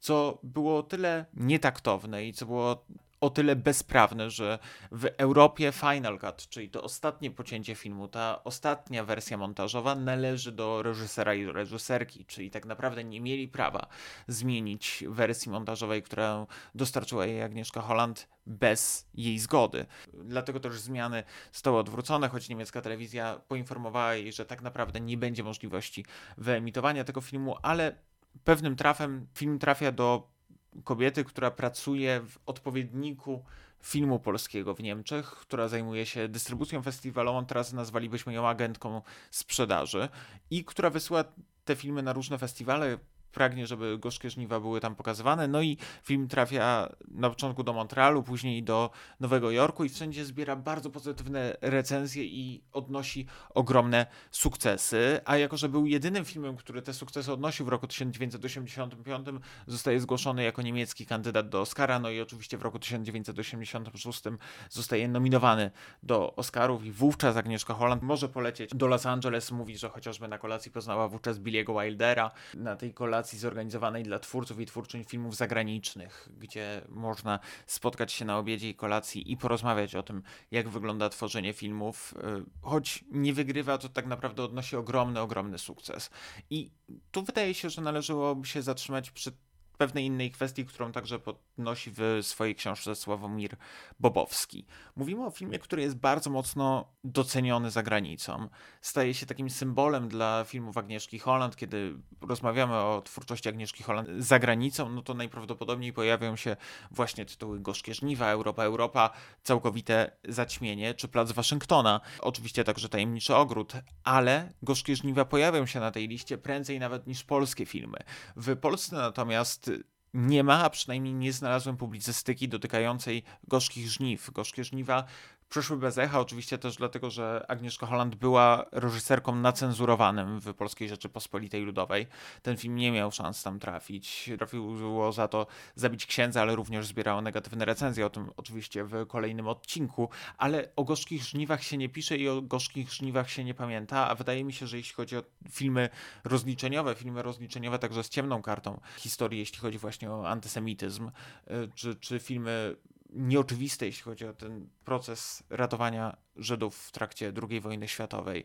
[0.00, 2.84] co było tyle nietaktowne i co było
[3.20, 4.58] o tyle bezprawne, że
[4.92, 10.82] w Europie Final Cut, czyli to ostatnie pocięcie filmu, ta ostatnia wersja montażowa należy do
[10.82, 13.86] reżysera i reżyserki, czyli tak naprawdę nie mieli prawa
[14.28, 19.86] zmienić wersji montażowej, którą dostarczyła jej Agnieszka Holland bez jej zgody.
[20.24, 25.44] Dlatego też zmiany zostały odwrócone, choć niemiecka telewizja poinformowała jej, że tak naprawdę nie będzie
[25.44, 26.04] możliwości
[26.38, 27.96] wyemitowania tego filmu, ale
[28.44, 30.37] pewnym trafem film trafia do
[30.84, 33.44] kobiety, która pracuje w odpowiedniku
[33.80, 40.08] filmu polskiego w Niemczech, która zajmuje się dystrybucją festiwalową, teraz nazwalibyśmy ją agentką sprzedaży
[40.50, 41.24] i która wysyła
[41.64, 42.98] te filmy na różne festiwale,
[43.32, 45.48] pragnie, żeby gorzkie żniwa były tam pokazywane.
[45.48, 50.56] No i film trafia na początku do Montrealu, później do Nowego Jorku i wszędzie zbiera
[50.56, 55.20] bardzo pozytywne recenzje i odnosi ogromne sukcesy.
[55.24, 59.26] A jako, że był jedynym filmem, który te sukcesy odnosił w roku 1985,
[59.66, 61.98] zostaje zgłoszony jako niemiecki kandydat do Oscara.
[61.98, 64.22] No i oczywiście w roku 1986
[64.70, 65.70] zostaje nominowany
[66.02, 69.52] do Oscarów i wówczas Agnieszka Holland może polecieć do Los Angeles.
[69.52, 72.30] Mówi, że chociażby na kolacji poznała wówczas Billiego Wildera.
[72.54, 78.24] Na tej kolacji kolacji zorganizowanej dla twórców i twórczyń filmów zagranicznych, gdzie można spotkać się
[78.24, 82.14] na obiedzie i kolacji i porozmawiać o tym, jak wygląda tworzenie filmów.
[82.16, 86.10] Y, choć nie wygrywa, to tak naprawdę odnosi ogromny, ogromny sukces.
[86.50, 86.70] I
[87.10, 89.32] tu wydaje się, że należałoby się zatrzymać przy
[89.78, 93.56] pewnej innej kwestii, którą także podnosi w swojej książce Sławomir
[94.00, 94.66] Bobowski.
[94.96, 98.48] Mówimy o filmie, który jest bardzo mocno doceniony za granicą.
[98.80, 101.56] Staje się takim symbolem dla filmów Agnieszki Holland.
[101.56, 106.56] Kiedy rozmawiamy o twórczości Agnieszki Holland za granicą, no to najprawdopodobniej pojawią się
[106.90, 109.10] właśnie tytuły Gorzkie Żniwa, Europa, Europa,
[109.42, 112.00] Całkowite Zaćmienie czy Plac Waszyngtona.
[112.20, 113.72] Oczywiście także Tajemniczy Ogród,
[114.04, 117.98] ale Gorzkie Żniwa pojawią się na tej liście prędzej nawet niż polskie filmy.
[118.36, 119.67] W Polsce natomiast
[120.14, 124.30] nie ma, a przynajmniej nie znalazłem publicystyki dotykającej gorzkich żniw.
[124.30, 125.04] Gorzkie żniwa
[125.48, 131.62] Przeszły bez echa, oczywiście też dlatego, że Agnieszka Holland była reżyserką nacenzurowanym w Polskiej Rzeczypospolitej
[131.62, 132.06] Ludowej.
[132.42, 134.30] Ten film nie miał szans tam trafić.
[134.38, 139.48] Trafiło za to Zabić Księdza, ale również zbierało negatywne recenzje, o tym oczywiście w kolejnym
[139.48, 140.08] odcinku.
[140.38, 144.14] Ale o gorzkich żniwach się nie pisze i o gorzkich żniwach się nie pamięta, a
[144.14, 145.88] wydaje mi się, że jeśli chodzi o filmy
[146.24, 151.10] rozliczeniowe, filmy rozliczeniowe także z ciemną kartą historii, jeśli chodzi właśnie o antysemityzm,
[151.50, 152.76] y, czy, czy filmy
[153.10, 158.44] nieoczywiste, jeśli chodzi o ten proces ratowania Żydów w trakcie II wojny światowej,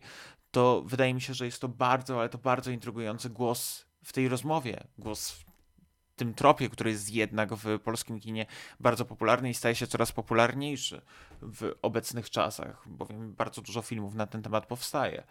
[0.52, 4.30] to wydaje mi się, że jest to bardzo, ale to bardzo intrygujący głos w tej
[4.30, 5.46] rozmowie, głos w
[6.16, 8.46] tym tropie, który jest jednak w polskim kinie
[8.80, 11.02] bardzo popularny i staje się coraz popularniejszy
[11.42, 15.24] w obecnych czasach, bowiem bardzo dużo filmów na ten temat powstaje.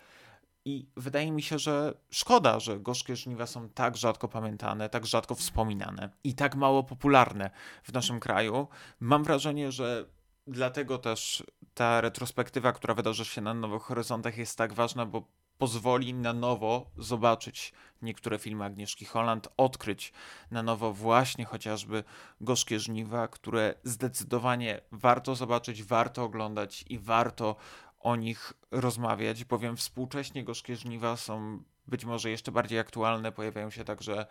[0.65, 5.35] I wydaje mi się, że szkoda, że gorzkie żniwa są tak rzadko pamiętane, tak rzadko
[5.35, 7.51] wspominane i tak mało popularne
[7.83, 8.69] w naszym kraju.
[9.01, 10.07] Mam wrażenie, że
[10.47, 11.45] dlatego też
[11.75, 15.23] ta retrospektywa, która wydarzy się na Nowych Horyzontach, jest tak ważna, bo
[15.59, 20.13] pozwoli na nowo zobaczyć niektóre filmy Agnieszki Holland, odkryć
[20.51, 22.05] na nowo właśnie chociażby
[22.41, 27.57] Gorzkie Żniwa, które zdecydowanie warto zobaczyć, warto oglądać i warto
[28.03, 33.85] o nich rozmawiać, bowiem współcześnie Gorzkie Żniwa są być może jeszcze bardziej aktualne, pojawiają się
[33.85, 34.27] także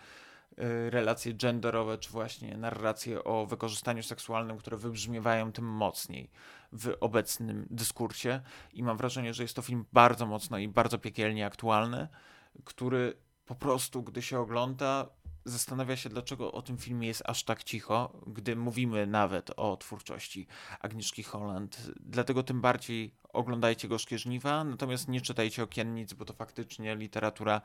[0.51, 6.31] y, relacje genderowe, czy właśnie narracje o wykorzystaniu seksualnym, które wybrzmiewają tym mocniej
[6.73, 8.41] w obecnym dyskursie.
[8.73, 12.07] I mam wrażenie, że jest to film bardzo mocno i bardzo piekielnie aktualny,
[12.63, 15.09] który po prostu, gdy się ogląda,
[15.45, 20.47] zastanawia się, dlaczego o tym filmie jest aż tak cicho, gdy mówimy nawet o twórczości
[20.79, 21.91] Agnieszki Holland.
[21.99, 27.61] Dlatego tym bardziej oglądajcie Gorzkie Żniwa, natomiast nie czytajcie Okiennic, bo to faktycznie literatura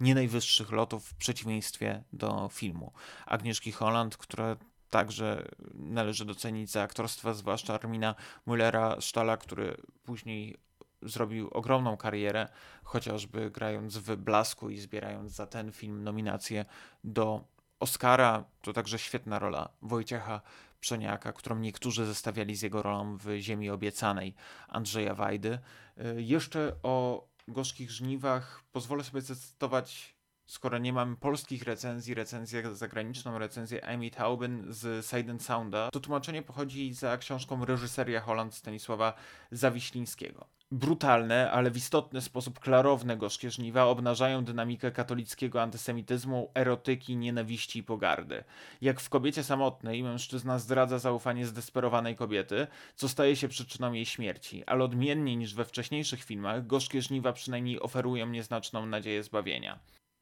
[0.00, 2.92] nie najwyższych lotów w przeciwieństwie do filmu
[3.26, 4.56] Agnieszki Holland, która
[4.90, 8.14] także należy docenić za aktorstwa, zwłaszcza Armina
[8.46, 10.56] Mullera-Stala, który później
[11.02, 12.48] zrobił ogromną karierę,
[12.84, 16.64] chociażby grając w Blasku i zbierając za ten film nominację
[17.04, 17.44] do
[17.80, 18.44] Oscara.
[18.62, 20.40] To także świetna rola Wojciecha
[20.80, 24.34] Przeniaka, którą niektórzy zestawiali z jego rolą w Ziemi Obiecanej
[24.68, 25.58] Andrzeja Wajdy.
[25.98, 30.14] Y, jeszcze o gorzkich żniwach pozwolę sobie zacytować
[30.50, 36.00] skoro nie mamy polskich recenzji, recenzję zagraniczną, recenzję Amy Taubin z Side and Sounda, to
[36.00, 39.14] tłumaczenie pochodzi za książką Reżyseria Holland Stanisława
[39.50, 40.46] Zawiślińskiego.
[40.72, 47.82] Brutalne, ale w istotny sposób klarowne gorzkie żniwa obnażają dynamikę katolickiego antysemityzmu, erotyki, nienawiści i
[47.82, 48.44] pogardy.
[48.80, 54.64] Jak w kobiecie samotnej mężczyzna zdradza zaufanie zdesperowanej kobiety, co staje się przyczyną jej śmierci,
[54.64, 59.78] ale odmiennie niż we wcześniejszych filmach, gorzkie żniwa przynajmniej oferują nieznaczną nadzieję zbawienia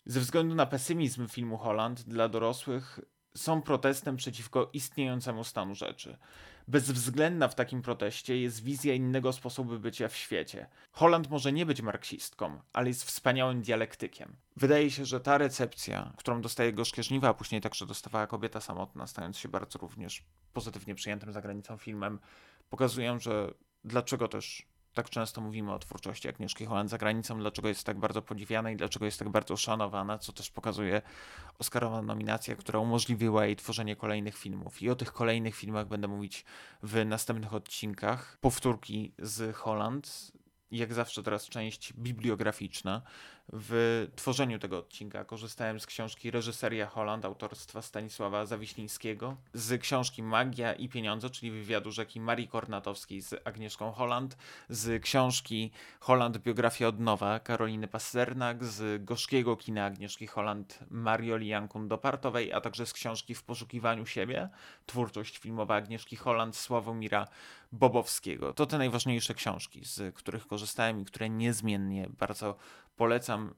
[0.08, 3.00] ze względu na pesymizm filmu Holland dla dorosłych
[3.38, 6.16] są protestem przeciwko istniejącemu stanu rzeczy.
[6.68, 10.66] Bezwzględna w takim proteście jest wizja innego sposobu bycia w świecie.
[10.92, 14.36] Holland może nie być marksistką, ale jest wspaniałym dialektykiem.
[14.56, 19.06] Wydaje się, że ta recepcja, którą dostaje Gorzkie Żniwa, a później także dostawała Kobieta Samotna,
[19.06, 22.18] stając się bardzo również pozytywnie przyjętym za granicą filmem,
[22.70, 24.66] pokazują, że dlaczego też
[24.98, 28.76] tak często mówimy o twórczości Agnieszki Holland za granicą, dlaczego jest tak bardzo podziwiana i
[28.76, 31.02] dlaczego jest tak bardzo szanowana, co też pokazuje
[31.58, 34.82] Oscarowa nominacja, która umożliwiła jej tworzenie kolejnych filmów.
[34.82, 36.44] I o tych kolejnych filmach będę mówić
[36.82, 38.38] w następnych odcinkach.
[38.40, 40.32] Powtórki z Holland,
[40.70, 43.02] jak zawsze teraz część bibliograficzna.
[43.52, 50.72] W tworzeniu tego odcinka korzystałem z książki Reżyseria Holland autorstwa Stanisława Zawiślińskiego, z książki Magia
[50.72, 54.36] i Pieniądze, czyli wywiadu rzeki Marii Kornatowskiej z Agnieszką Holland,
[54.68, 55.70] z książki
[56.00, 62.86] Holland Biografia od nowa Karoliny Pasternak, z gorzkiego kina Agnieszki Holland Marioli Jankun-Dopartowej, a także
[62.86, 64.48] z książki W poszukiwaniu siebie,
[64.86, 67.28] twórczość filmowa Agnieszki Holland Sławomira
[67.72, 68.52] Bobowskiego.
[68.52, 72.56] To te najważniejsze książki, z których korzystałem i które niezmiennie bardzo
[72.98, 73.54] polecam.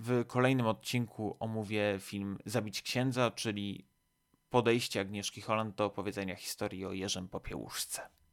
[0.00, 3.86] W kolejnym odcinku omówię film Zabić księdza, czyli
[4.50, 8.17] podejście Agnieszki Holland do opowiedzenia historii o Jerzym Popiełuszce.